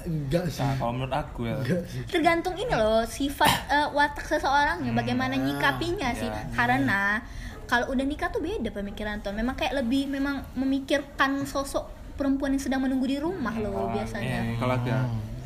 Enggak 0.00 0.48
sih. 0.48 0.60
Nah, 0.60 0.76
kalau 0.76 0.92
menurut 0.94 1.12
aku 1.14 1.40
ya, 1.44 1.56
Enggak 1.56 1.84
sih. 1.86 2.02
tergantung 2.06 2.54
ini 2.54 2.70
loh 2.70 3.04
sifat 3.04 3.52
eh, 3.68 3.88
watak 3.90 4.24
seseorang 4.26 4.80
ya 4.80 4.92
bagaimana 4.92 5.32
nyikapinya 5.34 6.12
sih 6.12 6.24
ya. 6.24 6.44
karena 6.50 7.20
kalau 7.64 7.88
udah 7.88 8.02
nikah 8.02 8.28
tuh 8.28 8.40
beda 8.40 8.68
pemikiran 8.68 9.20
tuh 9.20 9.30
memang 9.30 9.54
kayak 9.54 9.76
lebih 9.76 10.08
memang 10.08 10.40
memikirkan 10.54 11.44
sosok 11.44 11.84
perempuan 12.20 12.52
yang 12.52 12.60
sedang 12.60 12.80
menunggu 12.80 13.06
di 13.06 13.16
rumah 13.16 13.56
loh 13.56 13.88
biasanya. 13.90 14.28
Iya, 14.28 14.42
kalau 14.56 14.74
aku 14.74 14.86
ya, 14.86 15.00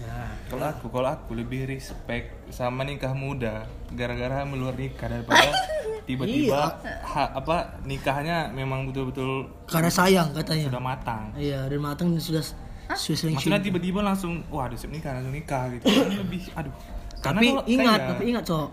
Ya. 0.04 0.20
kalau 0.44 0.64
aku 0.68 0.86
kalau 0.90 1.08
aku 1.08 1.30
lebih 1.32 1.64
respect 1.64 2.34
sama 2.48 2.82
nikah 2.82 3.14
muda 3.14 3.64
gara-gara 3.88 4.42
meluar 4.42 4.74
nikah 4.74 5.06
daripada 5.08 5.48
tiba-tiba 6.04 6.76
ha- 7.00 7.32
apa 7.32 7.56
nikahnya 7.82 8.50
memang 8.50 8.84
betul-betul 8.84 9.48
Karena 9.64 9.88
sayang 9.88 10.28
katanya. 10.32 10.68
sudah 10.68 10.82
matang. 10.82 11.32
Iya, 11.34 11.64
dan 11.64 11.80
matang 11.80 12.10
dan 12.10 12.20
sudah 12.20 12.44
sudah 12.90 13.16
sering 13.16 13.34
maksudnya 13.34 13.58
tiba-tiba 13.58 14.00
langsung 14.00 14.44
wah 14.48 14.68
ada 14.68 14.76
siap 14.76 14.90
nikah 14.90 15.14
langsung 15.14 15.32
nikah 15.32 15.72
gitu. 15.72 15.84
Kan 15.86 16.12
lebih 16.12 16.40
aduh 16.52 16.74
Karena 17.16 17.40
Tapi 17.40 17.48
ingat, 17.72 18.00
tapi 18.04 18.22
ingat 18.28 18.44
cok. 18.44 18.68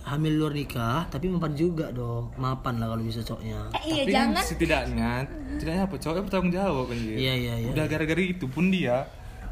Hamil 0.00 0.34
luar 0.36 0.52
nikah, 0.52 1.06
tapi 1.06 1.28
mapan 1.28 1.52
juga 1.52 1.92
dong. 1.92 2.32
Mapan 2.34 2.80
lah 2.80 2.88
kalau 2.88 3.04
bisa 3.04 3.20
coknya. 3.20 3.60
eh 3.76 3.82
iya 3.84 4.02
tapi 4.02 4.10
kan 4.10 4.14
jangan 4.16 4.44
setidaknya 4.44 5.10
setidaknya 5.54 5.82
apa 5.84 5.96
cowoknya 5.96 6.22
bertanggung 6.24 6.52
jawab 6.52 6.86
anjir 6.88 7.16
Iya, 7.16 7.32
iya, 7.36 7.54
iya. 7.60 7.68
udah 7.68 7.84
gara-gara 7.84 8.22
itu 8.22 8.46
pun 8.46 8.70
dia 8.70 9.04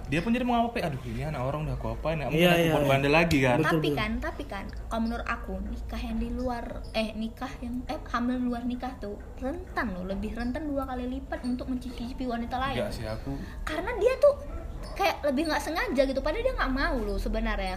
dia 0.09 0.25
pun 0.25 0.33
jadi 0.33 0.41
mengapa 0.41 0.81
aduh 0.81 0.97
ini 1.05 1.21
anak 1.21 1.43
orang 1.45 1.69
udah 1.69 1.77
aku 1.77 1.87
apain 1.93 2.17
nggak 2.17 2.33
mungkin 2.33 2.41
Iya, 2.41 2.49
aku 2.49 2.65
iya, 2.65 2.73
buat 2.73 2.81
iya. 2.81 2.89
bandel 2.89 3.13
lagi 3.13 3.39
kan 3.45 3.57
tapi 3.61 3.89
kan 3.93 4.11
tapi 4.17 4.45
kan 4.49 4.65
kalau 4.89 5.03
menurut 5.05 5.27
aku 5.29 5.53
nikah 5.69 6.01
yang 6.01 6.17
di 6.17 6.29
luar 6.33 6.65
eh 6.97 7.09
nikah 7.13 7.53
yang 7.61 7.75
eh 7.85 8.01
hamil 8.09 8.41
luar 8.41 8.63
nikah 8.65 8.93
tuh 8.97 9.21
rentan 9.37 9.87
loh 9.93 10.09
lebih 10.09 10.33
rentan 10.33 10.65
dua 10.65 10.89
kali 10.89 11.05
lipat 11.13 11.45
untuk 11.45 11.69
mencicipi 11.69 12.25
wanita 12.25 12.57
lain 12.57 12.77
enggak 12.81 12.93
sih 12.97 13.05
aku 13.05 13.37
karena 13.69 13.91
dia 14.01 14.13
tuh 14.17 14.35
kayak 14.97 15.17
lebih 15.29 15.43
nggak 15.45 15.61
sengaja 15.61 16.03
gitu 16.09 16.21
padahal 16.25 16.41
dia 16.41 16.55
nggak 16.57 16.73
mau 16.73 16.97
loh 17.05 17.19
sebenarnya 17.21 17.77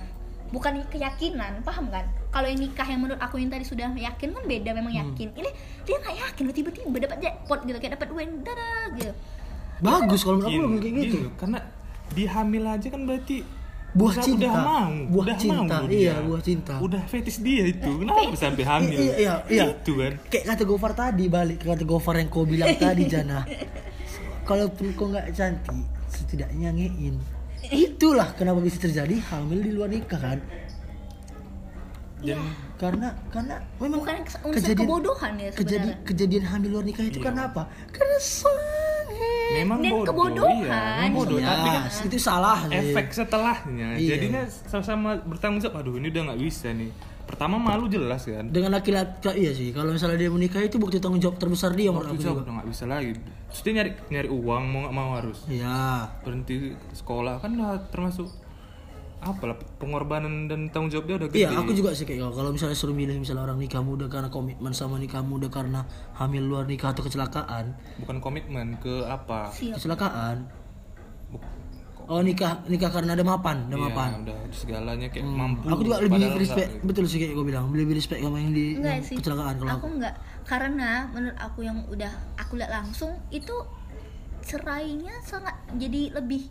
bukan 0.55 0.87
keyakinan 0.87 1.59
paham 1.67 1.91
kan 1.91 2.07
kalau 2.31 2.47
yang 2.47 2.59
nikah 2.59 2.83
yang 2.85 2.99
menurut 2.99 3.19
aku 3.19 3.35
yang 3.35 3.47
tadi 3.47 3.61
sudah 3.61 3.91
yakin 3.91 4.31
kan 4.31 4.43
beda 4.45 4.69
memang 4.71 4.89
Hmm. 4.89 5.01
yakin 5.05 5.27
ini 5.33 5.51
dia 5.81 5.95
nggak 5.97 6.15
yakin 6.21 6.41
loh 6.41 6.55
tiba-tiba 6.55 6.97
dapat 7.01 7.17
jackpot 7.19 7.59
gitu 7.61 7.77
kayak 7.77 7.93
dapat 7.93 8.07
duit 8.07 8.29
dadah 8.41 8.83
gitu 8.95 9.11
Bagus 9.79 10.21
kalau 10.21 10.37
menurut 10.37 10.47
aku 10.47 10.53
Gini, 10.53 10.63
lebih 10.63 10.79
kayak 10.79 10.95
gitu. 10.95 11.17
gini, 11.17 11.29
karena 11.35 11.59
dihamil 12.11 12.63
aja 12.65 12.87
kan 12.87 13.01
berarti 13.03 13.37
Buah 13.91 14.13
udah, 14.13 14.23
cinta. 14.23 14.39
udah 14.39 14.53
mau 14.55 14.91
Buah 15.05 15.25
udah 15.25 15.35
cinta, 15.35 15.75
mau 15.75 15.83
iya, 15.83 15.91
dia. 15.91 16.15
buah 16.21 16.41
cinta. 16.41 16.73
udah 16.79 17.01
fetis 17.03 17.37
dia 17.39 17.63
itu 17.67 17.91
kenapa 17.91 18.31
sampai 18.33 18.63
hamil 18.63 18.95
Iya, 18.95 19.13
iya, 19.17 19.33
iya. 19.45 19.63
itu 19.69 19.91
kan 19.93 20.13
Kayak 20.25 20.45
kata 20.47 20.63
Gofar 20.63 20.91
tadi 20.93 21.25
balik 21.27 21.57
ke 21.57 21.65
kata 21.67 21.83
Gofar 21.83 22.15
yang 22.15 22.29
kau 22.29 22.45
bilang 22.45 22.71
tadi 22.79 23.03
Jana. 23.05 23.43
Kalaupun 24.41 24.85
kau 24.93 25.07
nggak 25.07 25.31
cantik, 25.31 25.75
setidaknya 26.07 26.71
ngein. 26.71 27.15
Itulah 27.63 28.31
kenapa 28.31 28.57
bisa 28.59 28.79
terjadi 28.79 29.21
hamil 29.29 29.59
di 29.59 29.71
luar 29.71 29.87
nikah 29.87 30.17
kan? 30.19 30.39
Dan 32.23 32.39
Karena 32.73 33.07
karena 33.27 33.55
memang 33.77 33.99
bukan 33.99 34.15
unsur 34.43 34.73
kebodohan 34.73 35.33
ya 35.35 35.49
kejadi, 35.51 35.61
sebenarnya 35.77 35.95
kejadian 36.03 36.43
hamil 36.47 36.69
luar 36.71 36.83
nikah 36.83 37.03
itu 37.03 37.17
Iya. 37.17 37.25
karena 37.25 37.41
apa? 37.47 37.63
Karena 37.87 38.17
sange. 38.17 39.33
memang 39.53 39.77
Dan 39.79 39.91
bodoh 39.91 40.07
kebodohan. 40.07 40.55
iya 40.57 40.79
memang 40.97 41.13
bodoh 41.15 41.37
Ya, 41.37 41.47
tapi 41.51 41.67
kan 41.69 41.83
itu 42.03 42.17
salah. 42.17 42.59
sih. 42.63 42.73
efek 42.73 43.05
setelahnya 43.11 43.87
Iya. 43.95 44.09
jadinya 44.11 44.41
sama-sama 44.47 45.09
bertanggung 45.19 45.59
jawab 45.59 45.75
aduh 45.79 45.95
ini 45.95 46.07
udah 46.07 46.21
nggak 46.27 46.39
bisa 46.39 46.67
nih 46.71 46.89
pertama 47.21 47.55
malu 47.55 47.85
jelas 47.85 48.23
kan 48.23 48.43
dengan 48.45 48.71
laki-laki 48.73 49.29
iya 49.35 49.51
sih 49.51 49.69
kalau 49.69 49.93
misalnya 49.93 50.17
dia 50.17 50.27
menikah 50.27 50.59
itu 50.59 50.75
bukti 50.75 50.97
tanggung 50.97 51.19
jawab 51.19 51.37
terbesar 51.37 51.71
dia 51.71 51.87
menurut 51.87 52.11
aku 52.11 52.19
jawab 52.19 52.35
juga. 52.35 52.43
udah 52.43 52.53
nggak 52.57 52.69
bisa 52.69 52.83
lagi 52.85 53.11
Terus 53.47 53.61
dia 53.61 53.73
nyari 53.73 53.91
nyari 54.09 54.29
uang 54.29 54.63
mau 54.65 54.79
nggak 54.81 54.95
mau 54.95 55.09
harus 55.13 55.39
Iya. 55.45 56.07
berhenti 56.19 56.55
sekolah 56.91 57.35
kan 57.37 57.51
udah 57.53 57.87
termasuk 57.87 58.27
apalah 59.21 59.53
pengorbanan 59.77 60.45
dan 60.45 60.65
tanggung 60.67 60.89
jawab 60.89 61.05
dia 61.05 61.15
udah 61.15 61.29
gede 61.29 61.39
Iya, 61.39 61.53
aku 61.53 61.71
juga 61.71 61.93
sih 61.93 62.03
kayak 62.03 62.33
kalau 62.33 62.49
misalnya 62.49 62.73
suruh 62.73 62.91
milih 62.91 63.15
misalnya 63.15 63.45
orang 63.45 63.55
nikah 63.55 63.79
muda 63.79 64.05
karena 64.07 64.27
komitmen 64.27 64.73
sama 64.73 64.97
nikah 64.97 65.21
muda 65.21 65.45
karena 65.47 65.85
hamil 66.15 66.41
luar 66.43 66.65
nikah 66.65 66.89
atau 66.89 67.01
kecelakaan, 67.01 67.77
bukan 67.97 68.17
komitmen 68.17 68.75
ke 68.77 69.05
apa 69.05 69.47
Siap. 69.47 69.77
kecelakaan. 69.77 70.49
Buk- 71.29 71.45
Oh 72.03 72.19
nikah 72.19 72.65
nikah 72.65 72.89
karena 72.89 73.13
ada 73.13 73.21
mapan, 73.21 73.69
ada 73.69 73.77
Iya, 73.77 73.83
mapan. 73.87 74.09
udah 74.19 74.37
segalanya 74.51 75.07
kayak 75.07 75.21
Hmm, 75.21 75.37
mampu 75.37 75.63
Aku 75.69 75.81
juga 75.81 75.97
lebih 76.01 76.17
respect, 76.33 76.41
nggak, 76.67 76.75
gitu. 76.75 76.87
betul 76.89 77.03
sih 77.05 77.17
kayak 77.21 77.33
gue 77.33 77.45
bilang, 77.45 77.65
lebih 77.71 77.93
respect 77.93 78.19
sama 78.19 78.37
yang 78.37 78.51
di 78.51 78.65
enggak 78.73 78.91
yang 78.91 79.05
sih 79.05 79.15
kecelakaan 79.15 79.55
kalau 79.55 79.69
aku 79.69 79.79
aku. 79.79 79.87
enggak 79.95 80.15
karena 80.43 80.89
menurut 81.07 81.37
aku 81.39 81.59
yang 81.61 81.77
udah 81.87 82.11
aku 82.35 82.53
lihat 82.57 82.71
langsung 82.73 83.13
itu 83.29 83.53
cerainya 84.41 85.13
sangat 85.21 85.53
jadi 85.71 86.11
lebih 86.13 86.49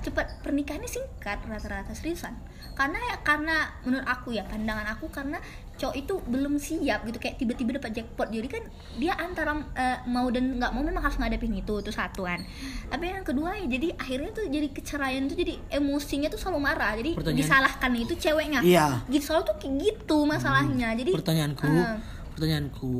cepat 0.00 0.40
pernikahannya 0.40 0.88
singkat 0.88 1.40
rata-rata 1.44 1.92
seriusan. 1.92 2.34
Karena 2.76 3.00
ya 3.00 3.16
karena 3.24 3.56
menurut 3.88 4.04
aku 4.04 4.36
ya 4.36 4.44
pandangan 4.44 4.84
aku 4.92 5.08
karena 5.08 5.40
cowok 5.76 5.96
itu 5.96 6.14
belum 6.28 6.56
siap 6.56 7.04
gitu. 7.04 7.16
Kayak 7.16 7.36
tiba-tiba 7.40 7.80
dapat 7.80 7.96
jackpot. 7.96 8.28
Jadi 8.28 8.48
kan 8.48 8.62
dia 8.96 9.16
antara 9.16 9.56
eh, 9.72 9.98
mau 10.04 10.28
dan 10.28 10.60
nggak 10.60 10.72
mau 10.72 10.84
memang 10.84 11.00
harus 11.00 11.16
ngadepin 11.16 11.56
itu 11.56 11.80
itu 11.80 11.92
satuan 11.92 12.40
tapi 12.86 13.10
yang 13.10 13.26
kedua 13.26 13.56
ya 13.58 13.66
jadi 13.66 13.92
akhirnya 13.98 14.30
tuh 14.30 14.46
jadi 14.46 14.68
keceraian 14.70 15.26
tuh 15.26 15.36
jadi 15.36 15.54
emosinya 15.72 16.28
tuh 16.28 16.38
selalu 16.38 16.60
marah. 16.62 16.92
Jadi 16.96 17.16
Pertanyaan- 17.16 17.40
disalahkan 17.40 17.90
itu 17.96 18.14
ceweknya. 18.16 18.60
Iya. 18.62 18.86
gitu 19.10 19.24
selalu 19.32 19.42
tuh 19.52 19.56
kayak 19.58 19.74
gitu 19.82 20.18
masalahnya. 20.24 20.88
Jadi 20.94 21.10
Pertanyaanku, 21.12 21.66
eh, 21.66 21.96
pertanyaanku, 22.36 22.94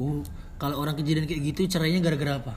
kalau 0.57 0.77
orang 0.81 0.97
kejadian 0.97 1.29
kayak 1.29 1.43
gitu 1.53 1.61
cerainya 1.69 2.01
gara-gara 2.01 2.41
apa? 2.41 2.55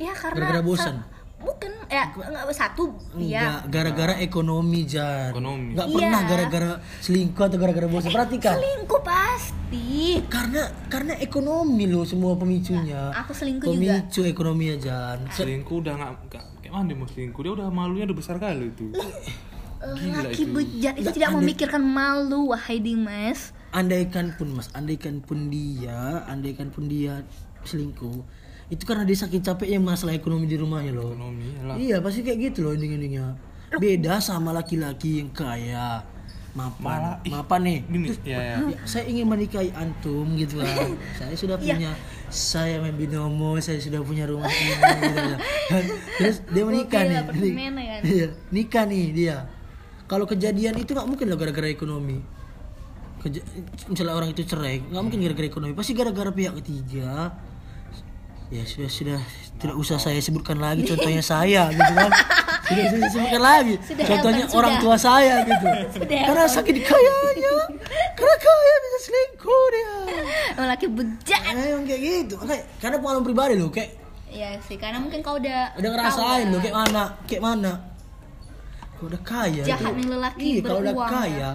Ya 0.00 0.14
karena 0.16 0.36
Gara-gara 0.40 0.62
bosan? 0.64 0.96
Bukan 1.42 1.72
ya 1.86 2.08
nggak 2.08 2.48
satu 2.50 2.94
ya 3.14 3.60
gara-gara 3.64 4.16
ekonomi 4.16 4.82
Jan. 4.84 5.30
Ekonomi. 5.30 5.72
Enggak 5.72 5.86
Iya. 5.86 5.94
pernah 5.94 6.20
gara-gara 6.24 6.70
selingkuh 6.98 7.42
atau 7.42 7.58
gara-gara 7.58 7.86
bosan. 7.86 8.10
Perhatikan. 8.10 8.54
selingkuh 8.56 9.02
pasti. 9.02 9.88
Karena 10.24 10.62
karena 10.86 11.14
ekonomi 11.16 11.84
loh 11.84 12.02
semua 12.02 12.32
pemicunya. 12.34 13.10
Nah, 13.10 13.20
aku 13.20 13.32
selingkuh 13.32 13.68
juga. 13.68 14.00
Pemicu 14.00 14.20
ekonomi 14.24 14.64
ya 14.68 14.76
Jan. 14.78 15.18
Se- 15.28 15.42
selingkuh 15.42 15.76
udah 15.78 15.92
nggak 15.94 16.12
nggak- 16.26 16.48
kayak 16.58 16.72
mana 16.72 16.84
dia 16.86 16.96
mau 16.96 17.06
selingkuh 17.06 17.40
dia 17.40 17.52
udah 17.52 17.68
malunya 17.68 18.04
udah 18.04 18.16
besar 18.16 18.36
kali 18.36 18.68
itu 18.68 18.86
Gila 19.82 20.22
Laki 20.22 20.38
itu. 20.38 20.54
bejat 20.54 20.94
itu 20.94 21.02
Nggak, 21.02 21.14
tidak 21.18 21.30
memikirkan 21.34 21.82
malu 21.82 22.48
wahai 22.48 22.78
Dimas. 22.78 23.50
andaikan 23.72 24.30
pun 24.32 24.54
Mas, 24.54 24.70
andaikan 24.70 25.18
pun 25.18 25.48
dia, 25.48 26.22
andaikan 26.24 26.68
pun 26.68 26.86
dia 26.86 27.26
selingkuh, 27.62 28.22
itu 28.72 28.82
karena 28.82 29.04
dia 29.04 29.14
saking 29.14 29.44
capeknya 29.44 29.76
masalah 29.78 30.12
ekonomi 30.12 30.48
di 30.48 30.56
rumahnya 30.56 30.90
loh. 30.90 31.12
ekonomi 31.12 31.52
lah 31.60 31.76
Iya 31.76 32.00
pasti 32.00 32.20
kayak 32.20 32.38
gitu 32.50 32.64
loh 32.64 32.72
ending-endingnya. 32.72 33.36
Beda 33.74 34.16
sama 34.18 34.48
laki-laki 34.50 35.20
yang 35.20 35.28
kaya, 35.30 36.00
mapan, 36.52 36.80
Malah, 36.80 37.14
ih, 37.22 37.30
mapan 37.30 37.60
nih. 37.62 37.78
gini 37.86 38.06
Terus, 38.08 38.20
ya 38.22 38.38
ya 38.38 38.56
Ya, 38.66 38.78
saya 38.82 39.04
ingin 39.06 39.24
menikahi 39.26 39.70
antum 39.72 40.24
gitu 40.34 40.58
kan. 40.58 40.88
saya 41.18 41.34
sudah 41.34 41.56
Iya. 41.56 41.64
punya 41.70 41.90
saya 42.28 42.80
main 42.80 42.92
binomo, 42.94 43.60
saya 43.60 43.76
sudah 43.76 44.00
punya 44.00 44.24
rumah 44.24 44.48
ini 44.48 44.72
gitu 44.72 45.20
kan. 45.68 45.84
Terus 46.16 46.36
dia 46.46 46.64
menikah 46.64 47.02
nih. 47.02 47.16
apartemen 47.22 47.72
ya? 47.76 47.96
Iya, 48.02 48.26
nikah 48.48 48.84
nih 48.84 49.04
dia. 49.12 49.36
Kalau 50.04 50.24
kejadian 50.24 50.76
itu 50.76 50.90
nggak 50.90 51.04
mungkin 51.06 51.26
lah 51.26 51.36
gara-gara 51.36 51.68
ekonomi. 51.68 52.24
Keja- 53.18 53.44
misalnya 53.86 54.12
orang 54.12 54.30
itu 54.30 54.42
cerai, 54.42 54.80
nggak 54.82 55.02
mungkin 55.02 55.20
gara-gara 55.22 55.46
ekonomi, 55.46 55.72
pasti 55.72 55.92
gara-gara 55.92 56.28
pihak 56.30 56.56
ketiga. 56.58 57.36
Ya 58.52 58.62
sudah 58.62 58.84
sudah 58.86 59.20
tidak 59.56 59.76
usah 59.76 59.96
saya 59.96 60.20
sebutkan 60.20 60.58
lagi 60.58 60.84
contohnya 60.84 61.24
saya 61.24 61.72
gitu 61.72 61.80
kan. 61.90 62.10
Sudah 62.62 62.84
saya 62.86 63.08
sebutkan 63.08 63.42
lagi. 63.42 63.74
Sudah, 63.80 64.04
contohnya 64.06 64.44
Elton, 64.44 64.58
orang 64.58 64.72
sudah. 64.74 64.84
tua 64.84 64.96
saya 64.98 65.34
gitu. 65.42 65.66
Sudah, 65.94 66.20
Karena 66.22 66.42
Elton. 66.42 66.54
sakit 66.54 66.76
kayanya. 66.78 67.54
Karena 68.12 68.36
kaya 68.38 68.74
bisa 68.78 68.98
selingkuh 69.02 69.64
dia. 69.68 69.94
Emang 70.52 70.68
laki 70.68 70.86
bejat. 70.86 71.42
Nah, 71.48 71.64
emang 71.64 71.84
kayak 71.84 72.00
gitu. 72.02 72.34
Kayak, 72.38 72.64
karena 72.76 72.96
pengalaman 72.98 73.24
pribadi 73.24 73.54
loh, 73.56 73.68
kayak 73.68 73.90
Iya 74.28 74.56
sih, 74.64 74.76
karena 74.76 74.96
mungkin 74.96 75.20
kau 75.20 75.36
udah 75.36 75.76
udah 75.76 75.90
ngerasain 75.92 76.46
loh 76.48 76.56
ya. 76.56 76.64
kayak 76.64 76.76
mana, 76.78 77.02
kayak 77.24 77.42
mana. 77.42 77.72
Kalau 78.96 79.08
udah 79.08 79.22
kaya 79.22 79.60
Jahat 79.62 79.92
itu- 79.92 79.98
nih 79.98 80.06
lelaki 80.08 80.40
Iya, 80.42 80.60
kalau 80.62 80.80
udah 80.80 80.94
kaya, 81.06 81.50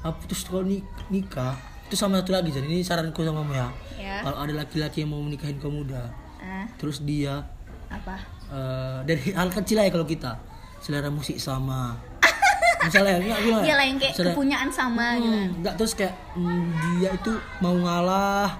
apa 0.00 0.18
terus 0.24 0.42
kalau 0.44 0.62
nik- 0.62 0.86
nikah, 1.10 1.58
itu 1.86 1.94
sama 1.94 2.22
satu 2.22 2.30
lagi 2.30 2.50
jadi 2.50 2.66
ini 2.66 2.82
saranku 2.82 3.22
sama 3.22 3.42
kamu 3.42 3.54
ya. 3.54 3.68
Ya. 3.98 4.14
Kalau 4.22 4.38
ada 4.38 4.52
laki-laki 4.56 5.02
yang 5.02 5.10
mau 5.10 5.18
menikahin 5.18 5.58
kamu 5.58 5.74
muda, 5.82 6.06
Ah, 6.40 6.64
terus 6.74 6.98
dia 7.00 7.44
apa? 7.86 8.16
eh, 8.48 8.98
dari 9.04 9.30
hal 9.30 9.48
kecil 9.48 9.76
aja 9.76 9.90
kalau 9.90 10.04
kita 10.04 10.40
selera 10.78 11.08
musik 11.08 11.36
sama. 11.36 11.94
Misalnya 12.80 13.20
enggak 13.20 13.38
gimana? 13.40 13.62
Iya 13.62 13.74
lah 13.74 13.84
yang 13.84 13.98
kayak 13.98 14.14
Selera- 14.14 14.32
kepunyaan 14.32 14.68
sama 14.70 15.06
gitu. 15.14 15.28
Hmm, 15.30 15.48
enggak 15.54 15.74
terus 15.76 15.92
kayak 15.92 16.14
hmm, 16.32 16.64
dia 16.96 17.10
itu 17.12 17.32
mau 17.58 17.76
ngalah 17.76 18.56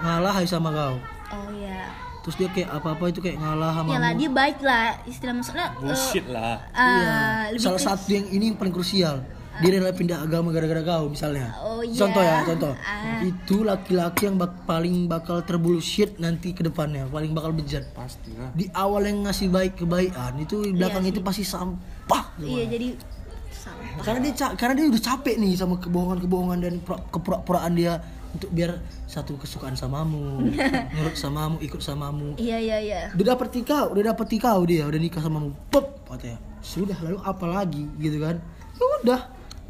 ngalah 0.00 0.34
aja 0.34 0.48
sama 0.50 0.68
kau. 0.70 0.96
Oh 1.30 1.48
iya. 1.52 1.92
Terus 2.20 2.36
dia 2.36 2.48
kayak 2.48 2.68
apa-apa 2.70 3.04
itu 3.06 3.20
kayak 3.20 3.36
ngalah 3.36 3.72
sama 3.74 3.88
ya 3.90 3.98
lah 3.98 4.12
dia 4.12 4.28
baik 4.30 4.58
lah 4.60 4.92
istilah 5.04 5.32
maksudnya 5.32 5.66
eh, 5.66 5.78
bullshit 5.78 6.26
lah 6.26 6.56
ah, 6.70 6.84
Iya. 6.84 7.16
lebih 7.52 7.64
Salah 7.64 7.80
satu 7.82 8.08
yang 8.08 8.26
ini 8.28 8.44
yang 8.48 8.56
paling 8.56 8.72
krusial. 8.72 9.24
Dia 9.60 9.70
rela 9.72 9.90
pindah 9.90 10.18
agama 10.20 10.48
gara-gara 10.50 10.80
kau 10.80 11.06
misalnya. 11.06 11.52
Oh, 11.56 11.80
iya. 11.80 11.92
Contoh 11.94 12.20
ya, 12.20 12.36
contoh. 12.42 12.72
Ah. 12.74 13.20
Itu 13.20 13.62
laki-laki 13.62 14.24
yang 14.24 14.36
bak- 14.36 14.64
paling 14.64 15.04
bakal 15.04 15.40
terbullshit 15.40 16.16
nanti 16.16 16.50
ke 16.50 16.62
depannya, 16.62 17.04
paling 17.06 17.30
bakal 17.30 17.52
bejat. 17.52 17.92
pasti 17.92 18.32
lah 18.32 18.48
Di 18.50 18.72
awal 18.72 19.04
yang 19.04 19.22
ngasih 19.22 19.48
baik 19.48 19.76
kebaikan 19.76 20.36
itu 20.36 20.62
di 20.62 20.72
belakang 20.72 21.04
itu 21.04 21.20
pasti 21.20 21.42
sampah. 21.42 22.32
iya 22.38 22.64
jadi 22.66 22.96
sampah 23.50 24.00
Karena 24.00 24.20
dia 24.22 24.32
karena 24.50 24.74
dia 24.74 24.86
udah 24.88 25.02
capek 25.02 25.36
nih 25.36 25.52
sama 25.54 25.76
kebohongan-kebohongan 25.76 26.58
dan 26.58 26.74
pura- 26.78 27.04
kepura-puraan 27.06 27.72
dia 27.74 28.00
untuk 28.30 28.48
biar 28.48 28.78
satu 29.04 29.34
kesukaan 29.36 29.74
samamu, 29.74 30.38
nurut 30.94 31.12
samamu, 31.14 31.58
ikut 31.58 31.82
samamu. 31.82 32.38
iya 32.38 32.56
iya 32.56 32.78
iya 32.78 33.00
Udah 33.10 33.34
dapet 33.34 33.50
nikah, 33.52 33.90
udah 33.90 34.02
dapet 34.06 34.26
nikah 34.30 34.54
dia, 34.62 34.86
udah 34.86 34.96
nikah 34.96 35.18
samamu. 35.18 35.50
Pop, 35.66 36.06
katanya. 36.06 36.38
Sudah 36.60 36.94
lalu 37.00 37.18
apa 37.18 37.44
lagi 37.44 37.84
gitu 37.98 38.22
kan? 38.22 38.38
Ya 38.72 38.84
udah, 39.02 39.20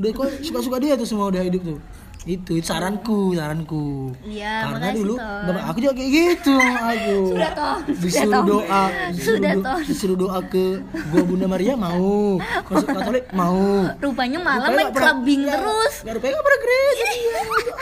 udah 0.00 0.10
kau 0.10 0.24
suka-suka 0.40 0.76
dia 0.78 0.96
tuh 0.96 1.04
semua 1.04 1.28
udah 1.28 1.40
hidup 1.40 1.62
tuh. 1.62 1.78
Itu, 2.20 2.52
itu 2.52 2.68
saranku, 2.68 3.32
saranku. 3.32 4.12
Iya, 4.22 4.68
Karena 4.68 4.76
makasih, 4.92 4.96
dulu 4.98 5.14
Ton. 5.16 5.40
bapak 5.42 5.62
aku 5.66 5.78
juga 5.80 5.92
kayak 5.94 6.10
gitu, 6.12 6.56
aku. 6.60 7.16
Sudah, 7.26 7.50
Ton. 7.50 7.78
Sudah, 7.80 7.96
Disuruh 7.96 8.42
doa, 8.42 8.82
disuruh, 9.08 9.24
Sudah, 9.40 9.52
do- 9.54 9.84
disuruh 9.88 10.16
doa 10.18 10.38
ke 10.42 10.64
gua 11.08 11.22
Bunda 11.22 11.46
Maria 11.48 11.74
mau, 11.74 12.36
masuk 12.36 12.88
Katolik 12.90 13.24
mau. 13.32 13.88
rupanya 13.96 14.36
malam 14.38 14.68
Rupanya 14.68 14.76
main 14.78 14.92
clubbing 14.92 15.40
ya, 15.42 15.52
terus 15.54 15.94
nggak 16.00 16.14
rupanya 16.14 16.32
nggak 16.34 16.44
pernah 16.44 16.60
gereja. 16.60 17.06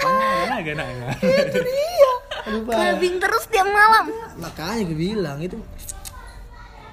ah 0.07 0.35
enak 0.45 0.63
enak 0.69 0.87
enak. 0.89 1.09
Itu 1.19 1.59
dia. 1.61 2.13
Lupa. 2.49 2.71
clubbing 2.73 3.15
terus 3.19 3.45
tiap 3.45 3.69
malam 3.69 4.05
Makanya 4.39 4.83
gue 4.87 4.97
bilang 4.97 5.39
itu 5.39 5.59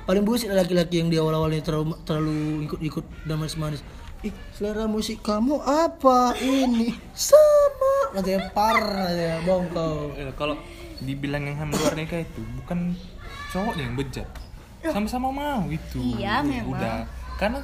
paling 0.03 0.21
bullshit 0.21 0.49
laki-laki 0.49 0.97
yang 0.97 1.09
di 1.09 1.15
awal-awalnya 1.15 1.61
terlalu 1.61 1.93
terlalu 2.01 2.38
ikut-ikut 2.65 3.05
dan 3.23 3.38
manis-manis. 3.38 3.85
Ih, 4.25 4.33
selera 4.51 4.85
musik 4.85 5.21
kamu 5.21 5.61
apa 5.61 6.33
ini? 6.39 6.97
Sama. 7.13 7.95
Katanya 8.11 8.49
parah 8.51 9.11
ya, 9.11 9.38
bongkau. 9.41 10.09
Eh, 10.13 10.33
kalau 10.33 10.57
dibilang 10.97 11.43
yang 11.43 11.57
hamil 11.59 11.77
luar 11.77 11.93
nikah 11.93 12.19
itu 12.19 12.41
bukan 12.55 12.95
cowoknya 13.51 13.83
yang 13.83 13.95
bejat 13.95 14.27
sama-sama 14.85 15.27
mau 15.27 15.65
itu 15.67 15.99
Iya, 16.15 16.39
memang. 16.39 16.71
udah 16.71 17.03
karena 17.35 17.59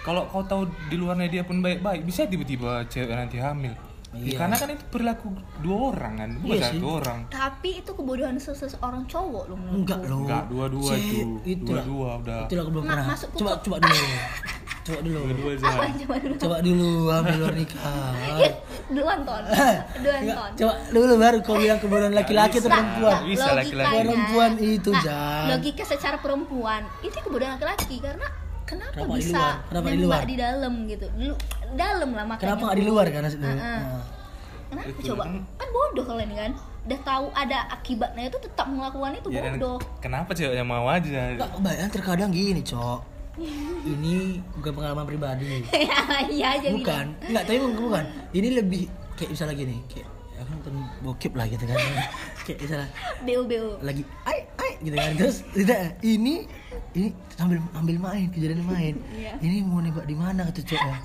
kalau 0.00 0.28
kau 0.28 0.44
tahu 0.44 0.62
di 0.86 0.94
luarnya 0.94 1.26
dia 1.26 1.42
pun 1.42 1.58
baik-baik 1.58 2.04
bisa 2.04 2.24
tiba-tiba 2.24 2.84
cewek 2.86 3.10
nanti 3.10 3.38
hamil 3.38 3.74
Ya, 4.14 4.38
karena 4.38 4.54
kan 4.54 4.70
itu 4.70 4.84
perilaku 4.86 5.26
dua 5.58 5.90
orang 5.90 6.14
kan 6.14 6.30
bukan 6.38 6.54
Iya 6.54 6.70
satu 6.70 6.86
orang 6.94 7.18
tapi 7.26 7.82
itu 7.82 7.90
kebodohan 7.90 8.38
seseorang 8.38 9.02
cowok 9.04 9.44
loh. 9.50 9.58
Enggak 9.74 10.06
loh. 10.06 10.22
enggak 10.22 10.42
dua-dua 10.46 10.92
itu 10.94 11.18
dua-dua 11.58 12.08
udah 12.22 12.40
Itulah 12.46 12.62
aku 12.62 12.70
belum 12.70 12.84
Ma- 12.84 12.90
pernah. 12.94 13.06
masuk 13.10 13.28
Coba 13.34 13.58
coba 13.58 13.76
dulu. 13.80 13.98
Coba 14.84 15.00
dulu. 15.00 15.18
aja 15.48 15.64
apa 15.64 15.84
coba 15.96 16.14
dulu 16.18 16.34
Coba 16.36 16.56
dulu 16.60 16.88
ambil 17.08 17.34
luar 17.40 17.54
nikah. 17.54 18.12
duluan 18.92 19.18
ton 19.22 19.42
duluan 19.96 20.20
Enggak, 20.20 20.36
ton 20.36 20.50
coba 20.54 20.72
dulu 20.92 21.12
baru 21.16 21.36
kau 21.40 21.56
bilang 21.56 21.78
kebodohan 21.78 22.12
laki-laki 22.12 22.54
atau 22.54 22.62
Bisa. 22.62 22.74
perempuan. 22.74 23.18
Bisa 23.24 23.50
laki-laki. 23.54 23.94
Perempuan 23.96 24.52
itu, 24.58 24.90
Nah, 24.90 25.00
Jan. 25.00 25.44
logika 25.50 25.84
secara 25.84 26.16
perempuan 26.16 26.82
itu 27.00 27.16
kebodohan 27.16 27.56
laki-laki 27.56 27.96
karena 27.98 28.26
kenapa, 28.62 28.92
Kenapa 28.94 29.08
di 29.10 29.18
bisa 29.18 29.32
luar? 29.34 29.54
Kenapa 29.64 29.86
di 29.86 29.98
luar? 29.98 30.20
di 30.22 30.36
dalam 30.36 30.72
gitu 30.84 31.06
Lu- 31.16 31.40
dalam 31.74 32.08
lah 32.10 32.24
makanya 32.26 32.44
Kenapa 32.44 32.62
nggak 32.62 32.76
di 32.76 32.84
luar 32.84 33.06
kan? 33.08 33.22
Heeh. 33.24 33.40
Nah. 33.40 34.02
kenapa 34.66 34.88
Itu 34.90 35.00
coba 35.06 35.22
kan- 35.24 35.44
kan 35.54 35.68
bodoh 35.70 36.04
kalian 36.04 36.32
kan 36.34 36.52
udah 36.84 37.00
tahu 37.00 37.26
ada 37.32 37.58
akibatnya 37.70 38.22
itu 38.26 38.36
tetap 38.38 38.68
melakukan 38.68 39.16
itu 39.16 39.28
ya 39.30 39.40
bodoh 39.48 39.80
kenapa 39.96 40.30
ceweknya 40.30 40.60
mau 40.62 40.84
aja 40.84 41.32
Enggak, 41.32 41.48
kebanyakan 41.56 41.88
terkadang 41.90 42.28
gini, 42.28 42.60
Cok. 42.60 43.13
Ini 43.84 44.38
bukan 44.54 44.72
pengalaman 44.78 45.04
pribadi. 45.06 45.66
iya 46.34 46.54
aja 46.54 46.68
Bukan. 46.70 47.06
Enggak, 47.26 47.42
tapi 47.50 47.58
bukan, 47.58 47.82
bukan. 47.90 48.04
Ini 48.30 48.48
lebih 48.62 48.86
kayak 49.18 49.30
misalnya 49.34 49.54
gini, 49.58 49.76
kayak 49.90 50.06
aku 50.38 50.50
nonton 50.54 50.74
bokep 51.02 51.32
lah 51.34 51.46
gitu 51.50 51.64
kan. 51.66 51.78
kayak 52.46 52.58
misalnya 52.62 52.88
beo 53.24 53.42
beo 53.46 53.68
lagi 53.82 54.02
ai 54.26 54.46
ai 54.62 54.72
gitu 54.78 54.94
kan. 54.94 55.10
Terus 55.18 55.36
tidak 55.50 55.98
ini 56.06 56.46
ini 56.94 57.08
sambil 57.34 57.58
ambil 57.74 57.96
main, 57.98 58.26
kejadian 58.30 58.62
main. 58.62 58.94
Iya. 59.10 59.34
Ini 59.42 59.56
mau 59.66 59.82
nembak 59.82 60.06
di 60.06 60.14
mana 60.14 60.46
kata 60.46 60.62
cowoknya? 60.62 60.98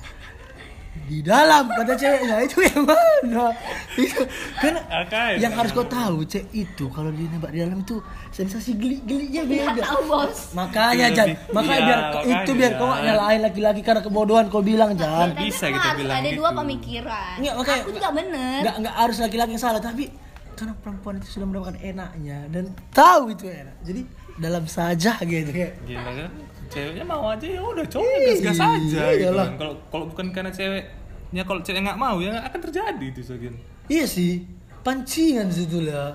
Di 0.90 1.22
dalam 1.22 1.70
kata 1.70 1.94
ceweknya 1.94 2.38
itu 2.42 2.62
yang 2.62 2.82
mana? 2.82 3.50
Itu 3.96 4.26
kan 4.56 4.74
Akai, 4.86 5.38
yang 5.38 5.54
harus 5.54 5.70
kau 5.70 5.82
tahu 5.84 6.22
cek 6.24 6.50
itu 6.52 6.86
kalau 6.90 7.10
dia 7.10 7.26
nembak 7.26 7.50
di 7.50 7.60
dalam 7.60 7.80
itu 7.80 7.98
sensasi 8.30 8.74
geli-gelinya 8.74 9.42
nggak 9.42 9.74
beda. 9.74 9.82
tahu 9.84 10.02
bos 10.06 10.40
Makanya 10.52 11.06
Itu 11.06 11.16
Jan, 11.16 11.28
lebih- 11.28 11.40
makanya 11.52 11.74
iya, 11.74 11.86
biar 11.86 12.00
makanya, 12.00 12.36
itu 12.36 12.52
biar 12.54 12.72
kau 12.76 12.88
nggak 12.88 13.02
nyalain 13.04 13.42
laki-laki 13.42 13.82
karena 13.82 14.02
kebodohan 14.02 14.46
kau 14.48 14.62
bilang 14.62 14.92
Jan. 14.94 15.30
Tapi 15.32 15.46
bisa 15.46 15.66
kita 15.68 15.82
harus 15.84 16.00
bilang 16.00 16.18
ada 16.20 16.30
dua 16.32 16.50
gitu. 16.50 16.60
pemikiran 16.60 17.36
Enggak, 17.38 17.54
makanya 17.56 17.80
aku 17.80 17.92
juga 17.92 18.10
bener 18.12 18.58
Enggak 18.60 18.76
enggak 18.78 18.96
harus 18.96 19.18
laki-laki 19.20 19.52
yang 19.52 19.64
salah 19.64 19.82
tapi 19.82 20.04
karena 20.52 20.74
perempuan 20.76 21.16
itu 21.16 21.28
sudah 21.30 21.46
mendapatkan 21.48 21.78
enaknya 21.80 22.38
dan 22.50 22.64
tahu 22.92 23.32
itu 23.32 23.48
enak. 23.48 23.76
Jadi 23.80 24.02
dalam 24.36 24.64
saja 24.66 25.16
gitu. 25.22 25.52
Gila 25.86 26.12
kan? 26.14 26.30
Ceweknya 26.70 27.02
mau 27.02 27.34
aja 27.34 27.46
ya 27.50 27.62
udah 27.66 27.86
cowoknya 27.90 28.20
gas-gas 28.30 28.62
aja 28.62 29.04
gitu 29.18 29.34
kan. 29.34 29.52
Kalau 29.58 29.74
kalau 29.90 30.06
bukan 30.14 30.26
karena 30.30 30.52
ceweknya 30.54 31.44
kalau 31.44 31.62
cewek 31.66 31.82
nggak 31.82 31.98
mau 31.98 32.22
ya 32.22 32.38
akan 32.46 32.60
terjadi 32.70 33.06
itu 33.10 33.22
sekian. 33.26 33.58
Iya 33.90 34.06
sih, 34.06 34.46
pancingan 34.86 35.50
situ 35.50 35.90
lah. 35.90 36.14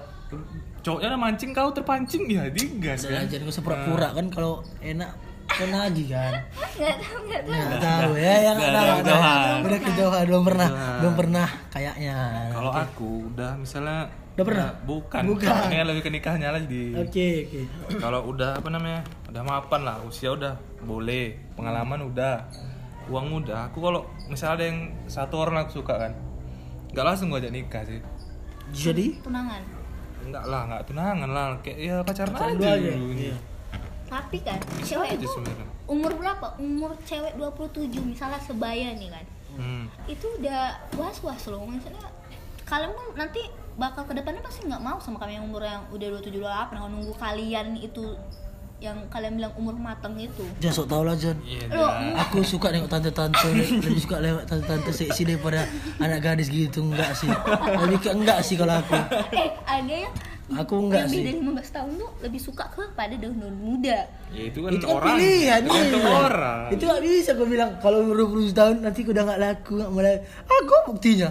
Cowoknya 0.87 1.15
udah 1.15 1.21
mancing 1.21 1.51
kau 1.51 1.75
terpancing 1.75 2.31
ya 2.31 2.47
digas 2.55 3.07
kan. 3.09 3.27
jangan 3.27 3.51
usah 3.51 3.63
pura-pura 3.67 4.15
kan 4.15 4.27
kalau 4.31 4.63
enak 4.79 5.11
kan 5.51 5.71
lagi 5.71 6.05
kan. 6.07 6.33
nggak 6.79 6.97
tahu 7.03 7.21
nggak 7.31 7.43
tahu 7.47 7.55
Nggak 7.55 7.81
tahu 7.83 8.13
ya, 8.19 8.35
ya 8.39 8.51
nggak 8.55 8.71
Udah 8.71 9.03
tahu. 9.03 9.57
Udah 9.65 9.81
kejauhan, 9.81 10.25
belum 10.31 10.45
pernah, 10.47 10.69
belum 11.03 11.15
pernah 11.19 11.49
kayaknya. 11.71 12.19
Kalau 12.55 12.73
aku 12.75 13.11
udah 13.35 13.53
misalnya 13.59 14.07
Udah 14.35 14.45
pernah? 14.45 14.69
ya, 14.69 14.83
bukan. 14.83 15.23
Bukan. 15.31 15.47
Kayaknya 15.65 15.87
lebih 15.87 16.03
ke 16.03 16.11
nikahnya 16.11 16.49
lagi. 16.51 16.85
Oke 16.93 17.27
oke. 17.45 17.61
Kalau 17.97 18.27
udah 18.27 18.59
apa 18.59 18.69
namanya? 18.69 19.01
Udah 19.31 19.43
mapan 19.43 19.81
lah, 19.83 19.97
usia 20.03 20.31
udah 20.31 20.55
boleh, 20.81 21.39
pengalaman 21.55 22.03
udah, 22.05 22.43
uang 23.07 23.27
udah. 23.41 23.71
Aku 23.71 23.79
kalau 23.79 24.03
misalnya 24.27 24.55
ada 24.59 24.65
yang 24.67 24.79
satu 25.07 25.39
orang 25.39 25.63
aku 25.63 25.79
suka 25.79 25.95
kan, 26.01 26.13
nggak 26.91 27.05
langsung 27.05 27.31
gua 27.31 27.39
ajak 27.39 27.53
nikah 27.53 27.83
sih. 27.85 28.03
Jadi 28.71 29.21
tunangan 29.21 29.63
Enggak 30.25 30.45
lah, 30.45 30.61
enggak 30.65 30.83
tunangan 30.85 31.31
lah, 31.31 31.45
kayak 31.61 31.79
ya 31.79 31.97
pacaran 32.01 32.33
Pacaran 32.33 32.49
aja 32.51 32.59
dulu 32.59 32.75
aja. 32.75 32.93
dulu. 32.93 33.13
Iya. 33.15 33.37
tapi 34.05 34.39
kan 34.39 34.61
cewek 34.79 35.17
itu 35.17 35.27
umur 35.85 36.13
berapa 36.15 36.55
umur 36.57 36.95
cewek 37.03 37.35
27 37.35 37.89
misalnya 38.05 38.39
sebaya 38.39 38.95
nih 38.95 39.11
kan 39.11 39.25
Hmm. 39.55 39.87
itu 40.07 40.27
udah 40.39 40.71
was 40.95 41.19
was 41.21 41.47
loh 41.47 41.63
maksudnya 41.63 42.03
kalian 42.65 42.91
kan 42.91 43.09
nanti 43.17 43.43
bakal 43.75 44.07
ke 44.07 44.15
depannya 44.15 44.39
pasti 44.39 44.65
nggak 44.65 44.79
mau 44.79 44.99
sama 44.99 45.19
kami 45.19 45.35
yang 45.35 45.45
umur 45.45 45.61
yang 45.61 45.83
udah 45.89 46.07
27 46.15 46.39
28 46.39 46.73
kalau 46.73 46.89
nunggu 46.89 47.15
kalian 47.15 47.75
itu 47.77 48.15
yang 48.79 49.01
kalian 49.09 49.35
bilang 49.35 49.55
umur 49.55 49.73
matang 49.75 50.13
itu 50.15 50.45
jangan 50.59 50.77
sok 50.77 50.87
tau 50.87 51.03
lah 51.03 51.15
Jan. 51.15 51.39
Iya, 51.41 51.73
Loh. 51.73 51.89
Aku 52.21 52.45
suka 52.45 52.69
nengok 52.69 52.91
tante-tante 52.91 53.49
Lebih 53.81 53.97
suka 53.99 54.19
lewat 54.21 54.45
tante-tante 54.45 54.91
seksi 54.93 55.25
daripada 55.25 55.65
anak 55.97 56.21
gadis 56.21 56.47
gitu 56.47 56.85
Enggak 56.85 57.17
sih 57.17 57.31
Lebih 57.81 57.99
ke 57.99 58.11
enggak 58.13 58.45
sih 58.45 58.55
kalau 58.55 58.77
aku 58.77 58.99
eh 59.33 59.49
ada 59.65 59.95
yang 60.05 60.13
Aku 60.53 60.75
enggak 60.85 61.07
yang 61.07 61.09
sih. 61.09 61.23
beda 61.25 61.65
15 61.65 61.65
tahun 61.73 61.93
tuh 61.97 62.11
lebih 62.21 62.41
suka 62.43 62.65
kepada 62.69 63.15
daun-daun 63.17 63.57
muda 63.57 63.99
Ya 64.29 64.43
itu 64.45 64.59
kan 64.61 64.71
Itu 64.71 64.85
kan 64.85 64.93
orang. 64.93 65.07
pilihan 65.17 65.61
Tergantung 65.65 66.05
iya. 66.05 66.13
orang. 66.21 66.61
Itu 66.69 66.83
gak 66.85 67.03
bisa 67.03 67.31
aku 67.33 67.45
bilang 67.49 67.71
Kalau 67.81 67.97
umur 68.05 68.17
20 68.29 68.53
tahun 68.53 68.75
nanti 68.85 68.99
aku 69.01 69.11
udah 69.11 69.25
gak 69.25 69.41
laku 69.41 69.73
gak 69.81 69.91
mulai 69.91 70.15
Aku 70.45 70.75
buktinya 70.93 71.31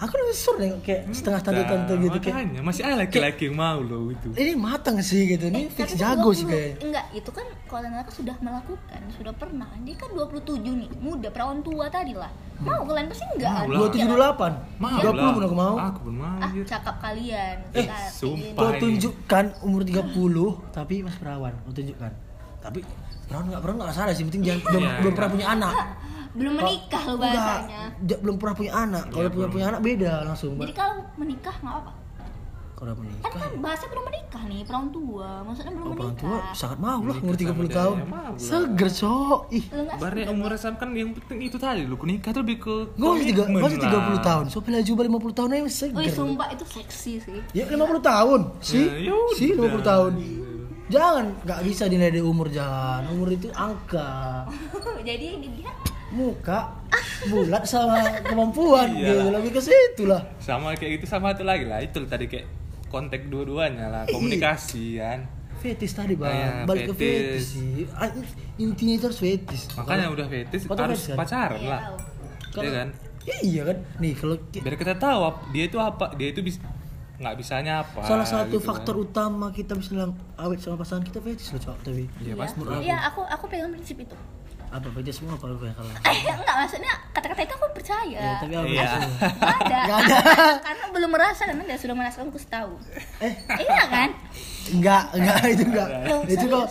Aku 0.00 0.16
lebih 0.16 0.32
sur 0.32 0.56
nengok 0.56 0.80
kayak 0.80 1.02
setengah 1.12 1.40
tante-tante 1.40 1.92
gitu 1.94 2.18
kayak 2.18 2.34
Makanya 2.40 2.60
masih 2.64 2.82
ada 2.82 2.96
laki-laki 2.98 3.42
yang 3.46 3.56
mau 3.56 3.78
loh 3.78 4.08
itu. 4.08 4.32
Ini 4.32 4.56
matang 4.56 4.96
sih 4.98 5.28
gitu 5.28 5.44
Ini 5.46 5.68
fix 5.68 5.92
Tapi 5.92 5.94
kan 5.94 6.16
jago 6.16 6.30
sih 6.32 6.44
20 6.44 6.48
kayaknya 6.48 6.76
Enggak, 6.80 7.06
itu 7.12 7.30
kan 7.30 7.46
kalau 7.68 7.86
mereka 7.86 8.10
sudah 8.10 8.36
melakukan, 8.40 9.00
sudah 9.12 9.34
pernah. 9.36 9.68
Dia 9.80 9.94
kan 9.94 10.08
27 10.10 10.56
nih, 10.74 10.88
muda, 10.98 11.28
perawan 11.28 11.60
tua 11.60 11.86
tadi 11.86 12.12
lah. 12.12 12.32
Mau 12.58 12.80
kalian 12.82 13.06
pasti 13.06 13.24
enggak 13.30 13.52
Mau 13.62 13.68
lah. 13.70 13.88
27 13.88 14.08
delapan 14.10 14.52
Mau 14.76 14.98
20 14.98 15.04
lah. 15.04 15.30
pun 15.30 15.42
aku 15.42 15.56
mau 15.56 15.74
Aku 15.78 15.98
pun 16.00 16.14
mau. 16.16 16.36
Ah, 16.38 16.50
cakap 16.62 16.96
kalian. 16.98 17.56
Eh, 17.70 17.86
sumpah. 18.10 18.56
Kau 18.56 18.70
tunjukkan 18.74 19.44
umur 19.60 19.80
30 19.82 20.16
Tapi 20.70 20.94
mas 21.00 21.16
perawan 21.16 21.52
Kau 21.58 21.72
tunjukkan 21.72 22.12
Tapi 22.58 22.78
perawan 23.24 23.44
gak 23.48 23.60
perawan 23.60 23.78
gak 23.82 23.94
salah 23.94 24.12
sih 24.12 24.24
Penting 24.24 24.42
jangan 24.42 24.60
belum, 24.62 24.82
Iya. 24.82 24.96
belum 24.98 25.12
pernah 25.12 25.30
punya 25.30 25.46
anak 25.50 25.74
belum 26.32 26.52
menikah 26.54 27.02
Enggak, 27.04 27.18
bahasanya. 27.20 27.82
belum 28.16 28.36
pernah 28.36 28.54
punya 28.54 28.72
anak. 28.76 29.04
Kalau 29.08 29.22
Iya, 29.22 29.30
punya 29.30 29.48
punya 29.48 29.66
anak 29.68 29.80
beda 29.80 30.12
langsung. 30.24 30.52
Jadi 30.56 30.72
kalau 30.72 30.94
menikah 31.16 31.56
nggak 31.56 31.76
apa? 31.76 31.92
Kalau 32.72 32.86
udah 32.86 32.96
kan 32.96 33.04
menikah 33.04 33.32
kan 33.36 33.52
bahasa 33.60 33.84
belum 33.86 34.04
menikah 34.06 34.42
nih 34.42 34.60
perawan 34.64 34.88
tua 34.88 35.30
maksudnya 35.44 35.68
belum 35.70 35.84
Oh, 35.84 35.92
menikah 35.92 36.16
tua 36.16 36.38
sangat 36.54 36.78
mau 36.80 36.98
lah 36.98 37.12
umur 37.14 37.34
Menikah 37.34 37.44
30 37.44 37.52
sama 37.52 37.60
dia, 37.60 37.76
tahun. 37.76 37.96
ya. 37.98 38.06
Seger, 38.40 38.90
Cok. 38.96 39.40
Ih, 39.50 39.64
Barnya 40.00 40.24
umur 40.30 40.50
sama 40.56 40.76
kan 40.78 40.88
yang 40.94 41.10
penting 41.12 41.38
itu 41.42 41.56
tadi 41.56 41.82
lu 41.84 41.96
nikah 42.00 42.30
tuh 42.30 42.40
lebih 42.40 42.56
ke 42.58 42.74
gue 42.88 43.04
masih 43.04 43.26
tiga, 43.28 43.42
komitmen 43.44 43.62
masih 43.62 43.78
30 43.78 43.92
lah. 43.92 44.22
tahun. 44.22 44.44
So 44.48 44.58
pilih 44.60 44.80
juga 44.80 45.00
50 45.04 45.12
tahun 45.34 45.48
aja 45.50 45.60
Wih 45.60 45.74
seger. 45.74 46.08
sumpah 46.10 46.48
itu 46.48 46.64
seksi 46.64 47.12
sih 47.20 47.38
Ya 47.52 47.64
50 47.66 47.76
tahun. 48.00 48.40
Sih. 48.60 48.80
Ya, 48.80 49.12
yaudah. 49.12 49.36
sih 49.36 49.48
50 49.52 49.84
tahun. 49.84 50.12
Jangan, 50.88 51.24
nggak 51.44 51.60
bisa 51.62 51.82
dinilai 51.84 52.10
dari 52.10 52.24
umur 52.24 52.48
jangan. 52.48 53.06
Umur 53.12 53.28
itu 53.28 53.46
angka. 53.52 54.48
jadi 55.04 55.26
ini 55.36 55.52
dia 55.54 55.70
Muka 56.10 56.74
bulat 57.24 57.62
sama 57.62 57.96
kemampuan 58.20 58.90
Iya. 58.92 59.14
gitu. 59.14 59.24
Lebih 59.30 59.50
ke 59.52 59.60
situ 59.60 60.02
lah. 60.04 60.22
sama 60.38 60.74
kayak 60.74 60.98
gitu 60.98 61.06
sama 61.06 61.30
itu 61.30 61.42
lagi 61.42 61.64
lah 61.64 61.78
itu 61.78 62.02
tadi 62.04 62.26
kayak 62.26 62.46
kontak 62.86 63.26
dua-duanya 63.26 63.86
lah 63.86 64.02
komunikasi 64.04 64.98
kan 64.98 65.22
Fetis 65.56 65.92
tadi 65.92 66.16
bang, 66.16 66.26
Ah, 66.26 66.34
ya, 66.34 66.50
balik 66.64 66.88
ke 66.88 66.94
fetis. 66.96 66.96
fetis 66.96 67.44
sih. 67.52 67.84
Ah, 67.92 68.08
Intinya 68.56 68.94
itu 68.96 69.04
harus 69.04 69.20
fetis. 69.20 69.62
makanya 69.74 70.08
udah 70.08 70.26
fetis 70.26 70.62
harus 70.64 70.72
fetis 70.96 71.04
kan? 71.06 71.16
pacaran 71.16 71.58
Iya, 71.58 71.68
lah. 71.68 71.80
Kalau- 72.50 72.64
Iya 72.64 72.72
kan 72.74 72.88
Iya 73.44 73.62
kan, 73.62 73.76
nih 74.00 74.12
kalau 74.16 74.34
biar 74.50 74.74
kita 74.74 74.94
tahu 74.96 75.20
dia 75.52 75.64
itu 75.66 75.76
apa 75.78 76.16
dia 76.16 76.28
itu 76.28 76.40
bisa 76.40 76.58
nggak 77.20 77.36
bisanya 77.36 77.84
apa 77.84 78.00
salah 78.02 78.24
satu 78.24 78.56
gitu 78.56 78.64
faktor 78.64 78.96
kan. 78.96 79.04
utama 79.04 79.46
kita 79.52 79.76
bisa 79.76 79.92
bilang 79.92 80.16
awet 80.34 80.56
sama 80.56 80.80
pasangan 80.80 81.04
kita 81.04 81.20
fetis 81.20 81.52
loh 81.52 81.60
cok 81.60 81.76
tapi 81.84 82.08
Iya, 82.18 82.32
pasti. 82.32 82.58
Iya, 82.80 82.96
aku 83.04 83.20
aku 83.22 83.44
pegang 83.46 83.70
prinsip 83.70 84.00
itu. 84.00 84.16
Apa 84.70 84.86
fetis 84.94 85.18
semua 85.18 85.34
lu 85.34 85.58
yang 85.58 85.74
kalah? 85.74 85.94
Eh, 86.06 86.16
enggak 86.22 86.56
maksudnya 86.56 86.92
kata-kata 87.10 87.42
itu 87.42 87.54
aku 87.58 87.66
percaya. 87.74 88.18
Ya, 88.22 88.34
tapi 88.38 88.54
apa 88.54 88.66
Iya. 88.70 88.90
ada. 89.42 89.78
Nggak 89.82 89.98
ada. 89.98 90.16
Karena 90.62 90.84
belum 90.94 91.10
merasa 91.10 91.42
karena 91.42 91.62
dia 91.66 91.78
sudah 91.78 91.94
merasakan 91.98 92.30
aku 92.30 92.38
tahu. 92.46 92.72
Eh, 93.18 93.32
iya 93.58 93.82
kan? 93.90 94.08
enggak, 94.70 95.02
enggak 95.10 95.38
itu 95.50 95.62
enggak. 95.66 95.88
Itu 96.30 96.44
kok 96.46 96.66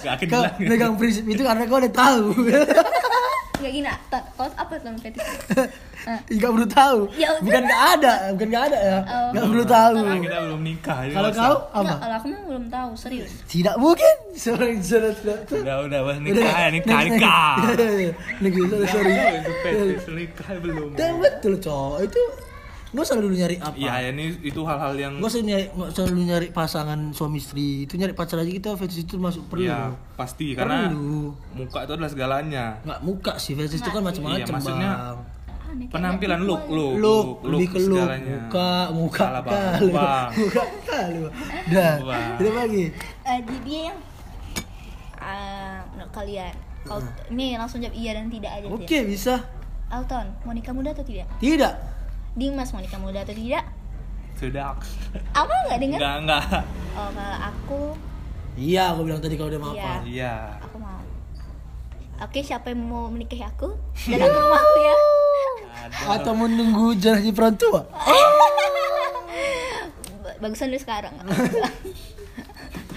megang 0.57 0.95
prinsip 0.95 1.27
itu 1.27 1.43
karena 1.43 1.63
kau 1.67 1.77
udah 1.77 1.93
tahu. 1.93 2.25
Enggak 3.59 3.71
gini, 3.75 3.89
tak 4.07 4.23
kau 4.33 4.47
apa 4.47 4.73
tuh 4.79 4.95
fetis? 4.97 5.19
Eh, 6.07 6.19
Enggak 6.31 6.49
perlu 6.55 6.67
tahu. 6.69 6.99
Ya 7.13 7.27
udah. 7.35 7.43
Bukan 7.43 7.61
enggak 7.61 7.83
ada, 7.93 8.13
bukan 8.31 8.47
enggak 8.47 8.63
ada 8.71 8.79
ya. 8.79 8.97
Oh. 9.03 9.27
Enggak 9.29 9.45
perlu 9.45 9.65
tahu. 9.67 9.95
Karena 9.99 10.19
kita 10.23 10.37
belum 10.41 10.61
nikah 10.63 10.99
jadi 11.03 11.15
Kalau 11.15 11.29
kau 11.29 11.55
apa? 11.75 11.93
kalau 11.99 12.15
aku 12.15 12.25
mah 12.27 12.41
belum 12.47 12.65
tahu, 12.71 12.89
serius. 12.95 13.31
Tidak 13.45 13.75
mungkin. 13.75 14.15
Sorry, 14.33 14.79
sorry, 14.79 15.11
sorry. 15.13 15.59
udah 15.59 15.75
udah 15.85 15.99
bahas 16.01 16.19
nikah 16.19 16.55
ya 16.55 16.69
nikah 16.71 16.99
nikah 17.03 17.53
Negeri, 18.39 18.63
sorry, 18.87 18.87
sorry. 18.87 19.13
itu 19.35 19.51
fetis 19.59 20.03
nikah 20.07 20.49
belum 20.57 20.87
betul 20.95 21.53
cowok 21.59 21.97
itu 22.07 22.21
usah 22.95 23.15
dulu 23.15 23.32
nyari 23.32 23.56
apa. 23.58 23.75
Iya, 23.75 24.10
ini 24.10 24.25
itu 24.41 24.62
hal-hal 24.65 24.93
yang 24.93 25.13
Nggak 25.17 25.30
usah 25.30 25.41
nyari, 25.41 25.65
dulu 25.93 26.21
nyari 26.25 26.47
pasangan 26.49 26.99
suami 27.13 27.38
istri. 27.38 27.86
Itu 27.86 27.95
nyari 27.95 28.13
pacar 28.13 28.41
aja 28.41 28.49
kita 28.49 28.73
fetish 28.75 29.06
itu 29.06 29.15
masuk 29.15 29.45
perlu. 29.45 29.62
ya 29.63 29.93
pasti 30.15 30.58
karena 30.58 30.89
Perlu. 30.89 31.38
muka 31.54 31.86
itu 31.86 31.91
adalah 31.93 32.10
segalanya. 32.10 32.65
Nggak 32.82 32.99
muka 33.02 33.34
sih 33.38 33.54
fetish 33.54 33.80
itu 33.80 33.89
kan 33.89 34.02
macam-macam 34.02 34.41
Iya, 34.41 34.49
maksudnya 34.49 34.91
bang. 34.91 35.17
Kayak 35.69 35.93
Penampilan 35.93 36.41
look, 36.41 36.65
look, 36.65 36.93
Look, 36.97 37.25
lebih 37.45 37.67
ke 37.69 37.78
look, 37.86 38.02
segalanya. 38.02 38.25
muka, 38.41 38.71
muka, 38.89 39.21
Salah, 39.21 39.43
kali, 39.45 39.89
Bang. 39.93 40.30
muka, 40.34 40.63
kali. 40.82 41.19
Dah, 41.69 41.93
udah 42.36 42.54
lagi. 42.58 42.84
Eh, 43.21 43.38
jadi 43.39 43.60
dia 43.62 43.82
yang 43.86 43.97
ah, 45.15 45.78
menurut 45.93 46.10
kalian. 46.10 46.54
Kalau 46.82 47.06
ini 47.30 47.54
langsung 47.54 47.80
jawab 47.80 47.93
iya 47.93 48.17
dan 48.17 48.34
tidak 48.34 48.52
aja 48.52 48.65
Oke, 48.65 48.88
sih. 48.89 49.06
bisa. 49.06 49.36
Alton, 49.89 50.25
mau 50.41 50.54
nikah 50.54 50.73
muda 50.73 50.89
atau 50.89 51.06
tidak? 51.06 51.30
Tidak. 51.38 51.73
Dimas 52.33 52.69
mau 52.69 52.79
nikah 52.79 52.97
muda 52.97 53.21
atau 53.21 53.33
tidak? 53.33 53.65
Sudah. 54.35 54.77
Apa 55.33 55.51
nggak 55.67 55.79
dengar? 55.79 55.99
Enggak, 55.99 56.15
enggak. 56.19 56.43
Oh, 56.93 57.09
kalau 57.09 57.39
aku 57.43 57.79
Iya, 58.55 58.91
aku 58.91 59.01
bilang 59.03 59.19
tadi 59.19 59.35
kalau 59.35 59.47
udah 59.47 59.61
mau 59.61 59.71
Iya. 59.71 59.79
apa. 59.79 59.93
Iya. 60.03 60.33
aku 60.59 60.77
mau. 60.77 60.99
Oke, 62.19 62.39
siapa 62.41 62.67
yang 62.67 62.83
mau 62.83 63.07
menikahi 63.07 63.39
aku? 63.41 63.71
Datang 64.05 64.27
ke 64.27 64.39
rumahku 64.41 64.77
ya. 64.77 64.95
Ada. 65.79 66.19
Atau 66.19 66.33
menunggu 66.35 66.91
janji 66.93 67.31
perantua. 67.31 67.87
Ba- 70.19 70.37
Bagusan 70.41 70.67
dari 70.69 70.77
sekarang. 70.77 71.15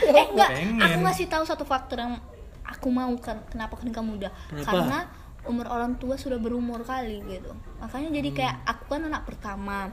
eh 0.02 0.26
enggak, 0.26 0.50
aku 0.82 0.98
ngasih 1.00 1.30
tahu 1.30 1.46
satu 1.46 1.62
faktor 1.62 1.94
yang 1.96 2.18
aku 2.64 2.90
mau 2.90 3.14
kan 3.16 3.38
kenapa 3.46 3.78
nikah 3.80 4.02
muda. 4.02 4.28
Kenapa? 4.48 4.66
Karena 4.66 4.98
umur 5.42 5.66
orang 5.66 5.96
tua 5.96 6.14
sudah 6.14 6.38
berumur 6.38 6.82
kali 6.82 7.22
gitu. 7.24 7.50
Makanya 7.78 8.08
jadi 8.12 8.28
Hmm. 8.30 8.36
kayak 8.36 8.56
aku 8.64 8.84
kan 8.88 9.02
anak 9.04 9.22
pertama. 9.24 9.90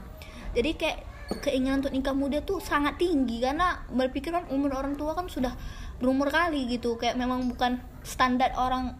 Jadi 0.50 0.70
kayak 0.74 0.98
keinginan 1.38 1.78
untuk 1.78 1.94
nikah 1.94 2.10
muda 2.10 2.42
tuh 2.42 2.58
sangat 2.58 2.98
tinggi 2.98 3.38
karena 3.38 3.86
berpikir 3.86 4.34
kan 4.34 4.50
umur 4.50 4.74
orang 4.74 4.98
tua 4.98 5.14
kan 5.14 5.30
sudah 5.30 5.54
berumur 6.02 6.26
kali 6.26 6.66
gitu 6.66 6.98
kayak 6.98 7.14
memang 7.14 7.46
bukan 7.46 7.78
standar 8.02 8.50
orang 8.58 8.98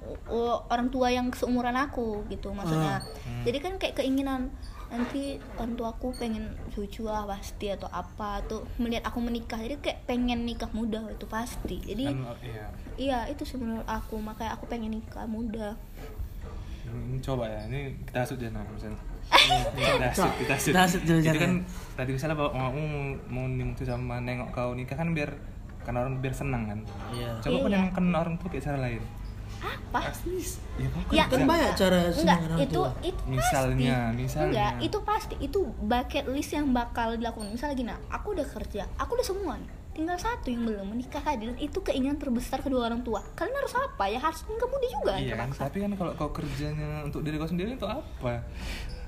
orang 0.71 0.95
tua 0.95 1.11
yang 1.11 1.35
seumuran 1.35 1.75
aku 1.75 2.23
gitu 2.31 2.55
maksudnya 2.55 3.03
Hmm. 3.03 3.43
jadi 3.43 3.59
kan 3.59 3.73
kayak 3.83 3.99
keinginan 3.99 4.55
nanti 4.87 5.43
orang 5.55 5.75
tua 5.75 5.91
aku 5.91 6.15
pengen 6.15 6.55
cucu 6.71 7.03
lah 7.03 7.27
pasti 7.27 7.67
atau 7.67 7.91
apa 7.91 8.47
tuh 8.47 8.63
melihat 8.79 9.07
aku 9.07 9.19
menikah 9.19 9.59
jadi 9.59 9.79
kayak 9.79 9.99
pengen 10.05 10.47
nikah 10.47 10.71
muda 10.71 11.03
itu 11.11 11.27
pasti 11.27 11.83
jadi 11.83 12.15
Kan, 12.15 12.27
iya. 12.43 12.67
iya 12.95 13.19
itu 13.27 13.43
sih 13.43 13.59
menurut 13.59 13.87
aku 13.87 14.19
makanya 14.19 14.55
aku 14.55 14.67
pengen 14.67 14.95
nikah 14.95 15.27
muda 15.27 15.75
coba 17.21 17.45
ya, 17.47 17.61
ini 17.67 17.81
kita 18.03 18.19
hasut 18.23 18.39
jangan 18.39 18.65
misalnya. 18.69 19.01
Kita 19.31 20.07
hasut, 20.11 20.33
kita 20.37 20.53
hasut. 20.55 21.01
Kita 21.01 21.19
Itu 21.23 21.39
kan 21.39 21.53
tadi 21.95 22.11
misalnya 22.13 22.37
bawa 22.37 22.51
mau 22.51 22.73
mau 23.27 23.45
nimtu 23.47 23.83
sama 23.83 24.19
nengok 24.19 24.51
kau 24.51 24.73
nikah 24.73 24.95
kan 24.95 25.13
biar 25.13 25.31
kan 25.81 25.95
orang 25.95 26.19
biar 26.19 26.35
senang 26.35 26.67
kan. 26.67 26.81
Iya. 27.11 27.31
Coba 27.41 27.57
kau 27.59 27.69
Iya. 27.69 27.77
nengokkan 27.79 28.05
orang 28.11 28.35
tua 28.37 28.49
kayak 28.49 28.65
cara 28.65 28.79
lain. 28.81 29.03
apa 29.61 30.01
Ya 30.81 30.89
pokoknya. 30.89 31.13
Ya, 31.13 31.25
Kan 31.29 31.41
banyak 31.45 31.73
cara 31.77 31.99
enggak 32.09 32.41
itu 32.65 32.81
tua. 32.81 32.91
itu 33.05 33.23
Misalnya, 33.29 33.99
pasti. 34.09 34.17
misalnya. 34.17 34.49
enggak 34.49 34.73
itu 34.81 34.99
pasti 35.05 35.35
itu 35.37 35.61
bucket 35.81 36.25
list 36.33 36.53
yang 36.55 36.67
bakal 36.73 37.13
dilakukan 37.13 37.53
misalnya 37.53 37.77
gini 37.77 37.93
aku 38.09 38.33
udah 38.33 38.47
kerja 38.47 38.89
aku 38.97 39.21
udah 39.21 39.27
semua 39.27 39.61
nih 39.61 39.69
tinggal 40.01 40.17
satu 40.17 40.49
yang 40.49 40.65
belum 40.65 40.87
menikah 40.89 41.21
tadi 41.21 41.45
dan 41.45 41.57
itu 41.57 41.77
keinginan 41.79 42.17
terbesar 42.17 42.59
kedua 42.59 42.89
orang 42.89 43.01
tua 43.01 43.21
kalian 43.33 43.53
harus 43.55 43.75
apa 43.75 44.05
ya 44.07 44.17
harus 44.17 44.41
nikah 44.45 44.65
muda 44.67 44.87
juga 44.91 45.13
Iya 45.15 45.37
kan, 45.37 45.49
terpaksa. 45.49 45.63
tapi 45.63 45.77
kan 45.79 45.91
kalau 45.95 46.13
kau 46.15 46.31
kerjanya 46.33 47.05
untuk 47.05 47.21
diri 47.21 47.37
kau 47.37 47.45
sendiri 47.45 47.71
itu 47.71 47.85
apa? 47.85 48.41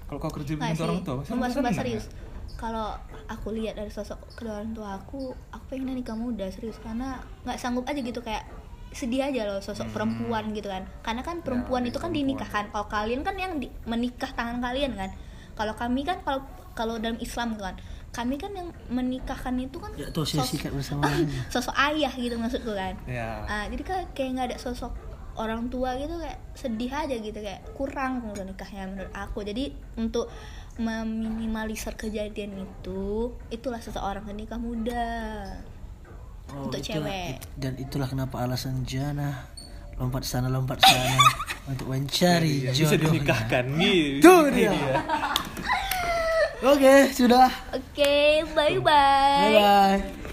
Kalau 0.04 0.18
kau 0.18 0.28
kerja 0.30 0.52
Nggak 0.52 0.70
untuk 0.70 0.84
orang 0.84 1.00
tua, 1.00 1.14
pasti 1.16 1.32
senang, 1.50 1.72
serius 1.74 2.04
kan? 2.04 2.20
kalau 2.54 2.88
aku 3.26 3.48
lihat 3.50 3.74
dari 3.74 3.88
sosok 3.88 4.20
kedua 4.34 4.60
orang 4.60 4.70
tua 4.70 4.88
aku 4.94 5.20
aku 5.48 5.64
pengen 5.66 5.96
nikah 5.96 6.14
muda 6.14 6.46
serius 6.46 6.76
karena 6.76 7.16
nggak 7.42 7.56
sanggup 7.56 7.82
aja 7.82 7.96
gitu 7.96 8.20
kayak 8.20 8.44
sedih 8.92 9.24
aja 9.24 9.48
loh 9.48 9.58
sosok 9.58 9.82
Hmm. 9.82 9.94
perempuan 9.96 10.52
gitu 10.52 10.68
kan 10.68 10.84
karena 11.00 11.20
kan 11.20 11.40
perempuan 11.40 11.80
Ya, 11.80 11.88
itu 11.88 11.96
kan 11.96 12.12
perempuan. 12.12 12.36
dinikahkan 12.36 12.64
kalau 12.68 12.86
kalian 12.86 13.20
kan 13.20 13.34
yang 13.34 13.56
di- 13.56 13.72
menikah 13.82 14.28
tangan 14.30 14.60
kalian 14.60 14.92
kan 14.92 15.10
kalau 15.54 15.72
kami 15.72 16.04
kan 16.04 16.20
kalau 16.20 16.44
kalau 16.70 16.96
dalam 16.96 17.16
Islam 17.18 17.56
kan 17.56 17.80
kami 18.12 18.36
kan 18.36 18.52
yang 18.52 18.68
menikahkan 18.86 19.56
itu 19.56 19.76
kan 19.76 19.88
Ya, 19.94 20.06
tuh 20.06 20.22
saya 20.22 20.40
sos- 20.40 20.52
sikat 20.52 20.70
bersama. 20.70 21.08
sosok 21.48 21.72
ayah 21.82 22.12
gitu 22.12 22.36
maksudku 22.36 22.70
kan 22.70 22.92
Ya. 23.04 23.40
Ah, 23.42 23.64
jadi 23.66 23.82
kan 23.82 23.98
kayak 24.10 24.28
nggak 24.30 24.46
ada 24.46 24.58
sosok 24.58 24.92
orang 25.32 25.66
tua 25.66 25.96
gitu 25.96 26.12
kayak 26.14 26.36
sedih 26.52 26.92
aja 26.92 27.16
gitu 27.16 27.34
kayak 27.34 27.64
kurang 27.72 28.20
menurut 28.20 28.44
nikahnya 28.44 28.84
menurut 28.86 29.08
aku 29.10 29.40
jadi 29.40 29.68
untuk 29.96 30.28
meminimalisir 30.76 31.94
kejadian 31.94 32.52
itu 32.58 33.32
itulah 33.48 33.78
seseorang 33.78 34.24
yang 34.26 34.38
nikah 34.38 34.58
muda 34.58 35.08
Oh, 36.50 36.68
Untuk 36.68 36.84
itulah- 36.84 37.08
cewek. 37.08 37.28
it- 37.34 37.48
dan 37.56 37.72
itulah 37.76 38.04
kenapa 38.04 38.36
alasan 38.38 38.84
Jana 38.84 39.48
lompat 39.94 40.20
sana 40.22 40.46
lompat 40.46 40.78
sana 40.78 41.16
untuk 41.70 41.88
mencari 41.88 42.60
Iya, 42.62 42.70
bisa 42.70 42.92
jodohnya. 42.92 43.08
dinikahkan 43.08 43.64
gitu. 43.72 44.20
Tuh 44.20 44.44
dia. 44.50 44.72
Oke, 46.62 47.10
sudah. 47.10 47.50
oke 47.74 48.14
bye 48.54 48.78
bye 48.78 49.50
Bye 49.50 49.50
bye. 49.58 50.30